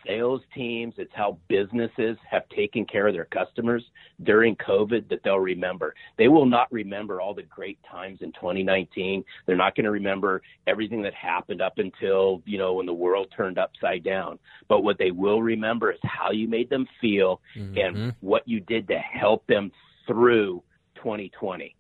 [0.07, 3.83] sales teams, it's how businesses have taken care of their customers
[4.23, 5.95] during COVID that they'll remember.
[6.19, 9.25] They will not remember all the great times in 2019.
[9.47, 13.33] They're not going to remember everything that happened up until, you know, when the world
[13.37, 14.39] turned upside down.
[14.69, 17.79] But what they will remember is how you made them feel mm-hmm.
[17.79, 19.73] and what you did to help them
[20.07, 20.63] through
[20.97, 21.75] 2020.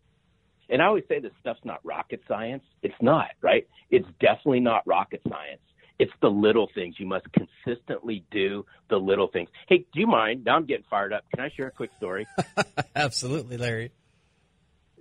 [0.70, 2.62] And I always say this stuff's not rocket science.
[2.82, 3.66] It's not, right?
[3.90, 5.60] It's definitely not rocket science
[6.00, 6.94] it's the little things.
[6.98, 9.50] You must consistently do the little things.
[9.68, 10.44] Hey, do you mind?
[10.46, 11.24] Now I'm getting fired up.
[11.30, 12.26] Can I share a quick story?
[12.96, 13.92] Absolutely, Larry.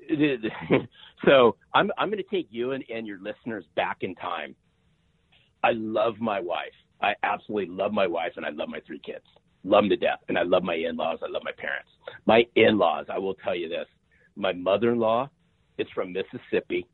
[1.25, 4.55] so I'm I'm going to take you and, and your listeners back in time.
[5.63, 6.73] I love my wife.
[7.01, 9.23] I absolutely love my wife, and I love my three kids.
[9.63, 11.19] Love them to death, and I love my in-laws.
[11.23, 11.89] I love my parents.
[12.25, 13.05] My in-laws.
[13.09, 13.87] I will tell you this:
[14.35, 15.29] my mother-in-law
[15.79, 16.85] is from Mississippi.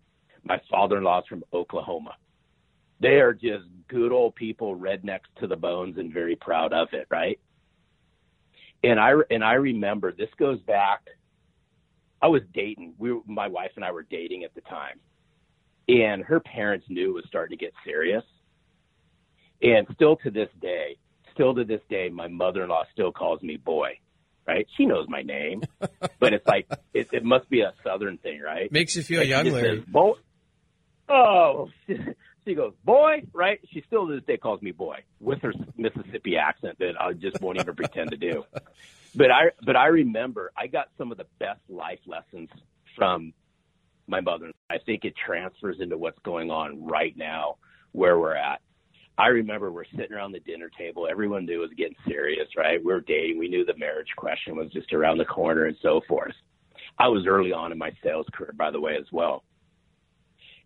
[0.43, 2.15] My father-in-law is from Oklahoma
[2.99, 7.07] they are just good old people, rednecks to the bones, and very proud of it,
[7.09, 7.39] right?
[8.83, 11.01] And I and I remember this goes back.
[12.21, 12.93] I was dating.
[12.97, 14.99] We, were, my wife and I were dating at the time,
[15.87, 18.23] and her parents knew it was starting to get serious.
[19.61, 20.97] And still to this day,
[21.33, 23.97] still to this day, my mother-in-law still calls me boy.
[24.47, 24.67] Right?
[24.77, 25.63] She knows my name,
[26.19, 28.71] but it's like it, it must be a southern thing, right?
[28.71, 29.79] Makes you feel like young, Larry.
[29.79, 29.85] Says,
[31.09, 31.69] oh,
[32.45, 33.59] she goes, boy, right?
[33.73, 37.41] She still to this day calls me boy with her Mississippi accent that I just
[37.41, 38.45] won't even pretend to do.
[39.17, 42.49] But I, but I remember I got some of the best life lessons
[42.97, 43.31] from
[44.07, 44.51] my mother.
[44.69, 47.55] I think it transfers into what's going on right now
[47.93, 48.59] where we're at.
[49.17, 51.07] I remember we're sitting around the dinner table.
[51.09, 52.79] Everyone knew it was getting serious, right?
[52.79, 53.39] We we're dating.
[53.39, 56.33] We knew the marriage question was just around the corner and so forth.
[56.99, 59.43] I was early on in my sales career, by the way, as well.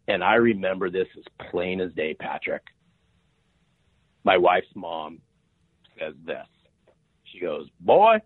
[0.08, 2.64] And I remember this as plain as day, Patrick.
[4.24, 5.20] My wife's mom
[6.00, 6.48] says this.
[7.26, 8.18] She goes, Boy,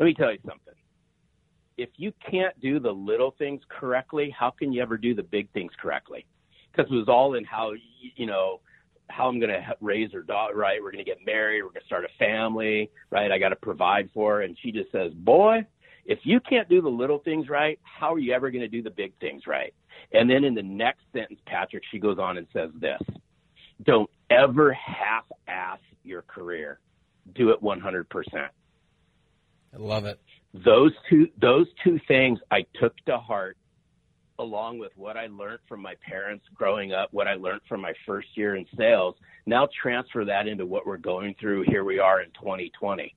[0.00, 0.74] let me tell you something.
[1.78, 5.50] If you can't do the little things correctly, how can you ever do the big
[5.52, 6.26] things correctly?
[6.76, 7.72] Because it was all in how,
[8.16, 8.60] you know,
[9.08, 10.82] how I'm going to raise her daughter, right?
[10.82, 11.62] We're going to get married.
[11.62, 13.30] We're going to start a family, right?
[13.30, 14.42] I got to provide for her.
[14.42, 15.64] And she just says, Boy,
[16.04, 18.82] if you can't do the little things right, how are you ever going to do
[18.82, 19.74] the big things right?
[20.12, 23.00] And then in the next sentence, Patrick, she goes on and says this
[23.84, 26.78] Don't ever half ass your career,
[27.34, 28.04] do it 100%.
[28.34, 30.20] I love it.
[30.64, 33.56] Those two, those two things I took to heart
[34.38, 37.92] along with what I learned from my parents growing up, what I learned from my
[38.06, 39.14] first year in sales,
[39.46, 41.64] now transfer that into what we're going through.
[41.68, 43.14] Here we are in 2020.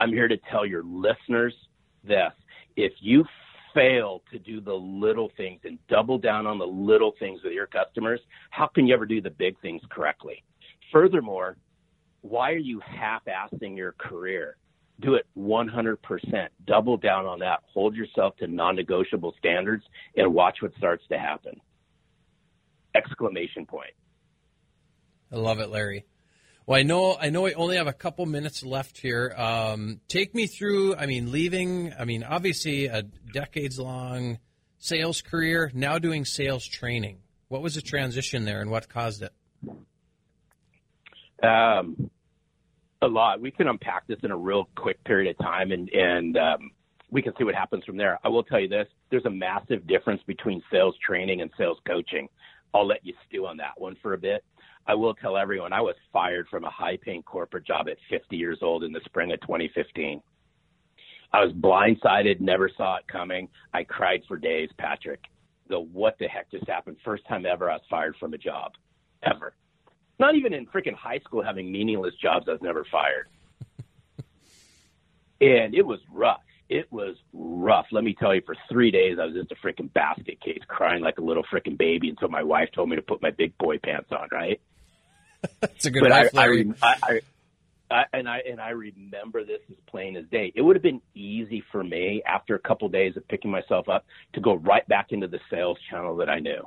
[0.00, 1.54] I'm here to tell your listeners
[2.04, 2.32] this.
[2.76, 3.24] If you
[3.74, 7.66] fail to do the little things and double down on the little things with your
[7.66, 10.42] customers, how can you ever do the big things correctly?
[10.92, 11.56] Furthermore,
[12.20, 14.56] why are you half assing your career?
[15.02, 16.48] Do it 100%.
[16.66, 17.60] Double down on that.
[17.74, 19.84] Hold yourself to non negotiable standards
[20.16, 21.60] and watch what starts to happen.
[22.94, 23.90] Exclamation point.
[25.32, 26.04] I love it, Larry.
[26.66, 29.34] Well, I know I know I only have a couple minutes left here.
[29.36, 30.94] Um, take me through.
[30.94, 31.92] I mean, leaving.
[31.98, 34.38] I mean, obviously a decades long
[34.78, 35.72] sales career.
[35.74, 37.18] Now doing sales training.
[37.48, 39.32] What was the transition there, and what caused it?
[41.42, 42.10] Um,
[43.02, 43.40] a lot.
[43.40, 46.70] We can unpack this in a real quick period of time, and and um,
[47.10, 48.18] we can see what happens from there.
[48.24, 52.28] I will tell you this: there's a massive difference between sales training and sales coaching.
[52.74, 54.44] I'll let you stew on that one for a bit.
[54.86, 58.36] I will tell everyone I was fired from a high paying corporate job at 50
[58.36, 60.20] years old in the spring of 2015.
[61.32, 63.48] I was blindsided, never saw it coming.
[63.72, 65.20] I cried for days, Patrick.
[65.68, 66.96] The what the heck just happened?
[67.04, 68.72] First time ever I was fired from a job,
[69.22, 69.54] ever.
[70.22, 73.26] Not even in freaking high school having meaningless jobs, I was never fired.
[75.40, 76.44] and it was rough.
[76.68, 77.86] It was rough.
[77.90, 81.02] Let me tell you, for three days, I was just a freaking basket case, crying
[81.02, 83.78] like a little freaking baby until my wife told me to put my big boy
[83.78, 84.60] pants on, right?
[85.60, 87.20] That's a good but I, I, I,
[87.90, 90.52] I, and I and I remember this as plain as day.
[90.54, 93.88] It would have been easy for me after a couple of days of picking myself
[93.88, 96.62] up to go right back into the sales channel that I knew,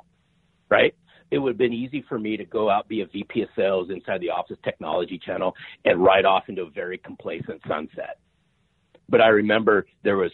[0.68, 0.94] right?
[1.30, 3.90] It would have been easy for me to go out be a VP of sales
[3.90, 5.54] inside the office technology channel
[5.84, 8.18] and ride off into a very complacent sunset.
[9.08, 10.30] But I remember there was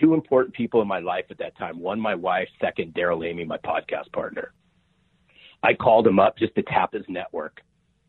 [0.00, 1.80] two important people in my life at that time.
[1.80, 2.48] One, my wife.
[2.60, 4.52] Second, Darrell Amy, my podcast partner.
[5.62, 7.60] I called him up just to tap his network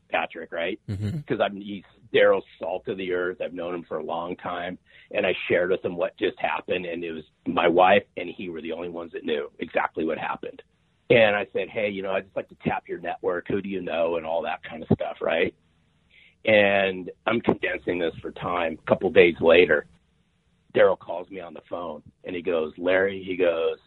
[0.09, 0.79] Patrick, right?
[0.87, 1.41] Because mm-hmm.
[1.41, 1.83] I'm he's
[2.13, 3.37] Darrell's salt of the earth.
[3.43, 4.77] I've known him for a long time,
[5.11, 8.49] and I shared with him what just happened, and it was my wife and he
[8.49, 10.61] were the only ones that knew exactly what happened.
[11.09, 13.47] And I said, hey, you know, I'd just like to tap your network.
[13.47, 15.55] Who do you know, and all that kind of stuff, right?
[16.45, 18.77] And I'm condensing this for time.
[18.81, 19.85] A couple days later,
[20.73, 23.77] Darrell calls me on the phone, and he goes, Larry, he goes,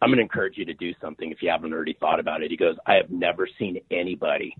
[0.00, 2.50] I'm going to encourage you to do something if you haven't already thought about it.
[2.50, 4.54] He goes, I have never seen anybody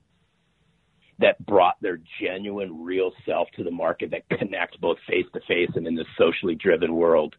[1.20, 5.70] that brought their genuine, real self to the market that connects both face to face
[5.74, 7.34] and in this socially driven world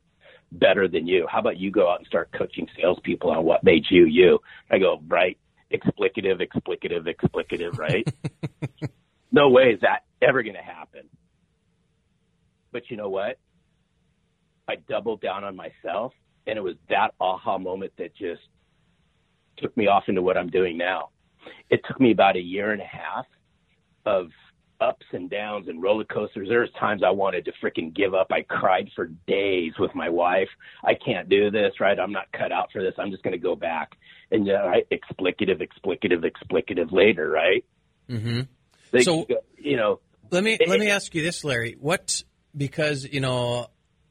[0.51, 1.27] better than you.
[1.29, 4.39] How about you go out and start coaching salespeople on what made you you?
[4.69, 5.37] I go, right,
[5.71, 8.07] explicative, explicative, explicative, right?
[9.31, 11.03] no way is that ever going to happen.
[12.71, 13.37] But you know what?
[14.67, 16.13] I doubled down on myself
[16.45, 18.41] and it was that aha moment that just
[19.57, 21.09] took me off into what I'm doing now.
[21.69, 23.25] It took me about a year and a half
[24.05, 24.29] of
[24.81, 26.47] ups and downs and roller coasters.
[26.49, 28.27] There's times I wanted to freaking give up.
[28.31, 30.49] I cried for days with my wife.
[30.83, 31.99] I can't do this, right?
[31.99, 32.93] I'm not cut out for this.
[32.97, 33.91] I'm just going to go back.
[34.31, 37.65] And yeah, right, explicative, explicative, explicative later, right?
[38.09, 38.41] Mm-hmm.
[38.91, 39.27] They, so
[39.57, 39.99] you know,
[40.31, 41.75] let me it, let me ask you this, Larry.
[41.79, 42.23] What
[42.55, 43.67] because you know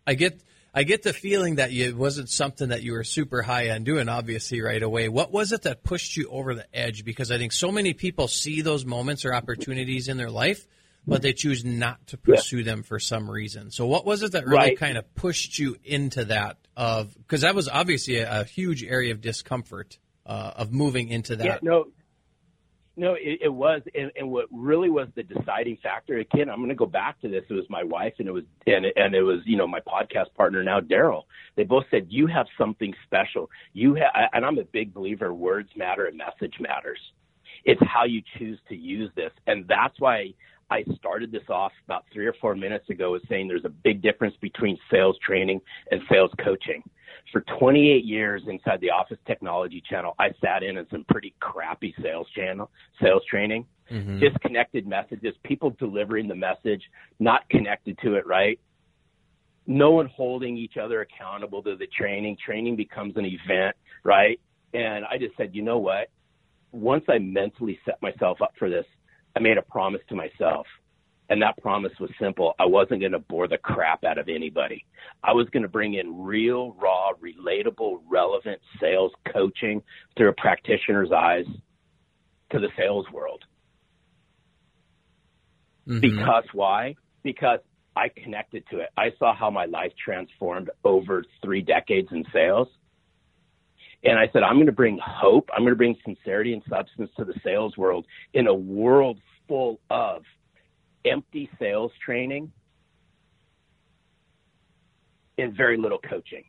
[0.07, 0.41] I get
[0.75, 4.09] I get the feeling that it wasn't something that you were super high on doing,
[4.09, 5.09] obviously, right away.
[5.09, 7.05] What was it that pushed you over the edge?
[7.05, 10.67] Because I think so many people see those moments or opportunities in their life,
[11.07, 12.65] but they choose not to pursue yeah.
[12.65, 13.71] them for some reason.
[13.71, 14.79] So, what was it that really right.
[14.79, 16.59] kind of pushed you into that?
[16.77, 21.35] Of because that was obviously a, a, huge area of discomfort uh, of moving into
[21.37, 21.45] that.
[21.45, 21.87] Yeah, no,
[22.99, 26.19] no, it, it was, and, and what really was the deciding factor.
[26.19, 27.45] Again, I'm going to go back to this.
[27.49, 30.35] It was my wife, and it was, and and it was, you know, my podcast
[30.37, 31.27] partner now, Darrell.
[31.57, 33.49] They both said you have something special.
[33.73, 35.33] You have, and I'm a big believer.
[35.33, 36.99] Words matter, and message matters.
[37.65, 40.35] It's how you choose to use this, and that's why
[40.71, 44.03] I started this off about three or four minutes ago with saying there's a big
[44.03, 46.83] difference between sales training and sales coaching
[47.33, 51.95] for 28 years inside the Office Technology Channel, I sat in on some pretty crappy
[52.03, 52.71] sales channel,
[53.01, 54.19] sales training, mm-hmm.
[54.19, 56.83] disconnected messages, people delivering the message,
[57.19, 58.59] not connected to it right.
[59.67, 62.37] No one holding each other accountable to the training.
[62.45, 64.41] Training becomes an event, right?
[64.73, 66.09] And I just said, you know what?
[66.73, 68.87] Once I mentally set myself up for this,
[69.37, 70.67] I made a promise to myself.
[71.31, 72.55] And that promise was simple.
[72.59, 74.87] I wasn't going to bore the crap out of anybody.
[75.23, 79.83] I was going to bring in real, raw, relatable, relevant sales coaching
[80.17, 81.45] through a practitioner's eyes
[82.51, 83.45] to the sales world.
[85.87, 86.01] Mm-hmm.
[86.01, 86.95] Because why?
[87.23, 87.61] Because
[87.95, 88.89] I connected to it.
[88.97, 92.69] I saw how my life transformed over three decades in sales.
[94.05, 95.51] And I said, I'm going to bring hope.
[95.53, 99.19] I'm going to bring sincerity and substance to the sales world in a world
[99.49, 100.23] full of
[101.11, 102.53] empty sales training
[105.39, 106.45] and very little coaching.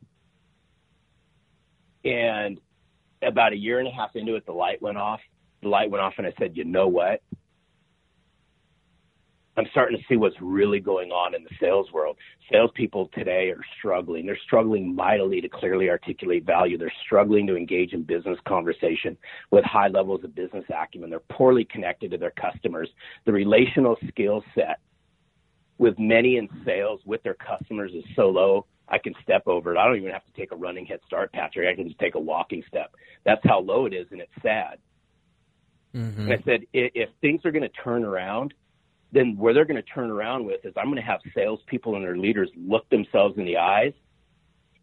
[2.06, 2.60] And
[3.22, 5.20] about a year and a half into it, the light went off.
[5.62, 7.22] The light went off, and I said, You know what?
[9.60, 12.16] I'm starting to see what's really going on in the sales world.
[12.50, 14.26] Salespeople today are struggling.
[14.26, 16.78] They're struggling mightily to clearly articulate value.
[16.78, 19.18] They're struggling to engage in business conversation
[19.52, 21.10] with high levels of business acumen.
[21.10, 22.90] They're poorly connected to their customers.
[23.26, 24.80] The relational skill set
[25.78, 28.66] with many in sales with their customers is so low.
[28.88, 29.78] I can step over it.
[29.78, 31.68] I don't even have to take a running head start, Patrick.
[31.68, 32.96] I can just take a walking step.
[33.26, 34.78] That's how low it is, and it's sad.
[35.94, 36.22] Mm-hmm.
[36.22, 38.54] And I said, if things are going to turn around,
[39.12, 42.04] then where they're going to turn around with is I'm going to have salespeople and
[42.04, 43.94] their leaders look themselves in the eyes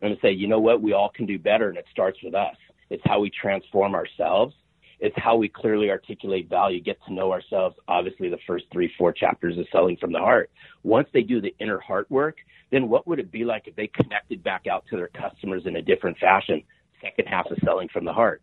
[0.03, 2.57] and say, you know what, we all can do better, and it starts with us.
[2.91, 4.55] It's how we transform ourselves.
[4.99, 7.77] It's how we clearly articulate value, get to know ourselves.
[7.87, 10.51] Obviously, the first three, four chapters of selling from the heart.
[10.83, 12.39] Once they do the inner heart work,
[12.71, 15.77] then what would it be like if they connected back out to their customers in
[15.77, 16.63] a different fashion?
[17.03, 18.43] Second half of selling from the heart.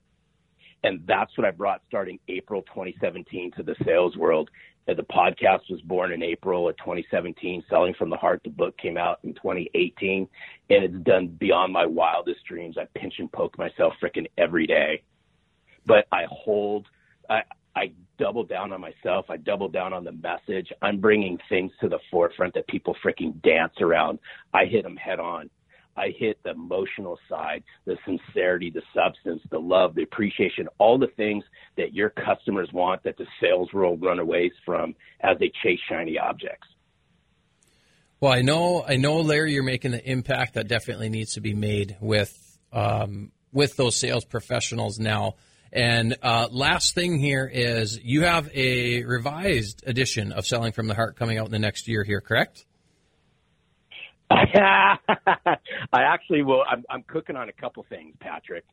[0.83, 4.49] And that's what I brought starting April 2017 to the sales world.
[4.85, 7.63] The podcast was born in April of 2017.
[7.69, 10.27] Selling from the Heart, the book came out in 2018,
[10.69, 12.77] and it's done beyond my wildest dreams.
[12.77, 15.03] I pinch and poke myself freaking every day,
[15.85, 16.87] but I hold,
[17.29, 17.43] I,
[17.75, 19.25] I double down on myself.
[19.29, 20.71] I double down on the message.
[20.81, 24.19] I'm bringing things to the forefront that people freaking dance around.
[24.53, 25.49] I hit them head on.
[25.95, 31.07] I hit the emotional side, the sincerity, the substance, the love, the appreciation, all the
[31.15, 31.43] things
[31.77, 36.17] that your customers want that the sales world run away from as they chase shiny
[36.17, 36.67] objects.
[38.19, 41.53] Well, I know, I know, Larry, you're making the impact that definitely needs to be
[41.53, 42.33] made with
[42.71, 45.35] um, with those sales professionals now.
[45.71, 50.93] And uh, last thing here is you have a revised edition of Selling from the
[50.93, 52.65] Heart coming out in the next year here, correct?
[55.93, 56.63] I actually will.
[56.69, 58.65] I'm, I'm cooking on a couple things, Patrick.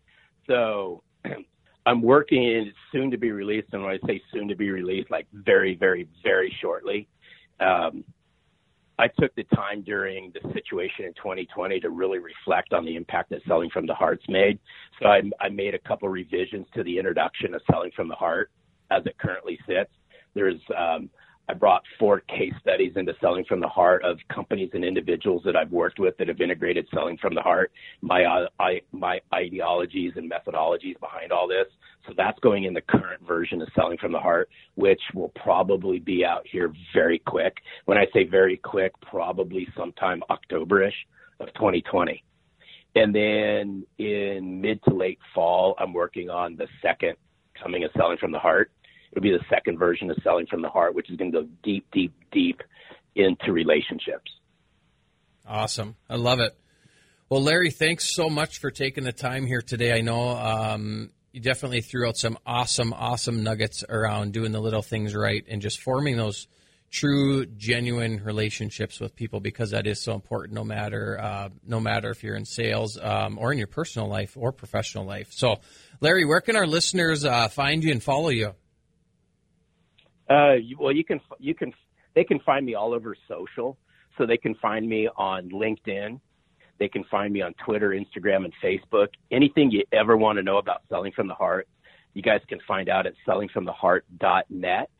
[0.46, 1.02] So
[1.86, 2.44] I'm working.
[2.44, 5.74] It's soon to be released, and when I say soon to be released, like very,
[5.74, 7.08] very, very shortly.
[7.60, 8.04] Um,
[8.98, 13.30] I took the time during the situation in 2020 to really reflect on the impact
[13.30, 14.58] that Selling from the Heart's made.
[15.00, 18.50] So I, I made a couple revisions to the introduction of Selling from the Heart
[18.90, 19.90] as it currently sits.
[20.34, 21.08] There's um,
[21.50, 25.56] I brought four case studies into selling from the heart of companies and individuals that
[25.56, 27.72] I've worked with that have integrated selling from the heart,
[28.02, 31.66] my uh, I, my ideologies and methodologies behind all this.
[32.06, 35.98] So that's going in the current version of selling from the heart, which will probably
[35.98, 37.56] be out here very quick.
[37.86, 40.94] When I say very quick, probably sometime Octoberish
[41.40, 42.22] of 2020.
[42.94, 47.16] And then in mid to late fall, I'm working on the second
[47.60, 48.70] coming of selling from the heart
[49.12, 51.48] It'll be the second version of Selling from the Heart, which is going to go
[51.62, 52.60] deep, deep, deep
[53.16, 54.30] into relationships.
[55.46, 55.96] Awesome.
[56.08, 56.56] I love it.
[57.28, 59.92] Well, Larry, thanks so much for taking the time here today.
[59.92, 64.82] I know um, you definitely threw out some awesome, awesome nuggets around doing the little
[64.82, 66.48] things right and just forming those
[66.90, 70.54] true, genuine relationships with people because that is so important.
[70.54, 74.36] No matter, uh, no matter if you're in sales um, or in your personal life
[74.36, 75.32] or professional life.
[75.32, 75.60] So,
[76.00, 78.54] Larry, where can our listeners uh, find you and follow you?
[80.30, 81.72] Uh, well, you can you can
[82.14, 83.76] they can find me all over social.
[84.18, 86.20] So they can find me on LinkedIn.
[86.78, 89.08] They can find me on Twitter, Instagram, and Facebook.
[89.30, 91.68] Anything you ever want to know about selling from the heart,
[92.14, 94.90] you guys can find out at sellingfromtheheart.net.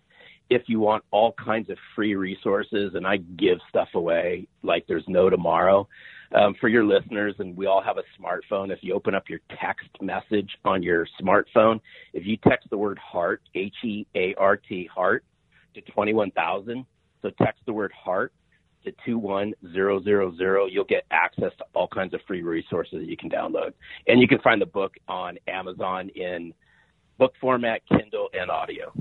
[0.49, 5.05] If you want all kinds of free resources, and I give stuff away like there's
[5.07, 5.89] no tomorrow
[6.35, 8.71] um, for your listeners, and we all have a smartphone.
[8.73, 11.81] If you open up your text message on your smartphone,
[12.13, 15.25] if you text the word heart, H E A R T, heart,
[15.75, 16.85] to 21,000,
[17.23, 18.33] so text the word heart
[18.85, 23.73] to 21000, you'll get access to all kinds of free resources that you can download.
[24.07, 26.55] And you can find the book on Amazon in
[27.19, 28.93] book format, Kindle, and audio.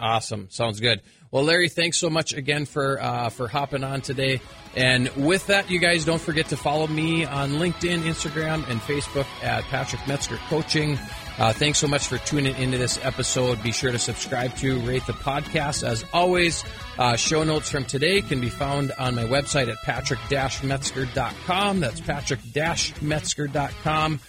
[0.00, 0.48] Awesome.
[0.50, 1.00] Sounds good.
[1.30, 4.40] Well, Larry, thanks so much again for uh, for hopping on today.
[4.74, 9.26] And with that, you guys don't forget to follow me on LinkedIn, Instagram, and Facebook
[9.42, 10.98] at Patrick Metzger Coaching.
[11.38, 13.62] Uh, thanks so much for tuning into this episode.
[13.62, 15.86] Be sure to subscribe to rate the podcast.
[15.86, 16.64] As always,
[16.98, 21.80] uh, show notes from today can be found on my website at patrick-metzger.com.
[21.80, 24.20] That's patrick-metzger.com.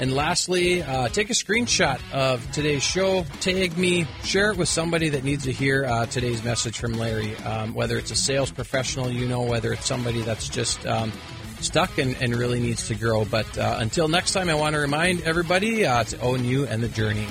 [0.00, 5.08] And lastly, uh, take a screenshot of today's show, tag me, share it with somebody
[5.08, 7.34] that needs to hear uh, today's message from Larry.
[7.38, 11.12] Um, whether it's a sales professional, you know, whether it's somebody that's just um,
[11.60, 13.24] stuck and, and really needs to grow.
[13.24, 16.80] But uh, until next time, I want to remind everybody uh, to own you and
[16.82, 17.26] the journey.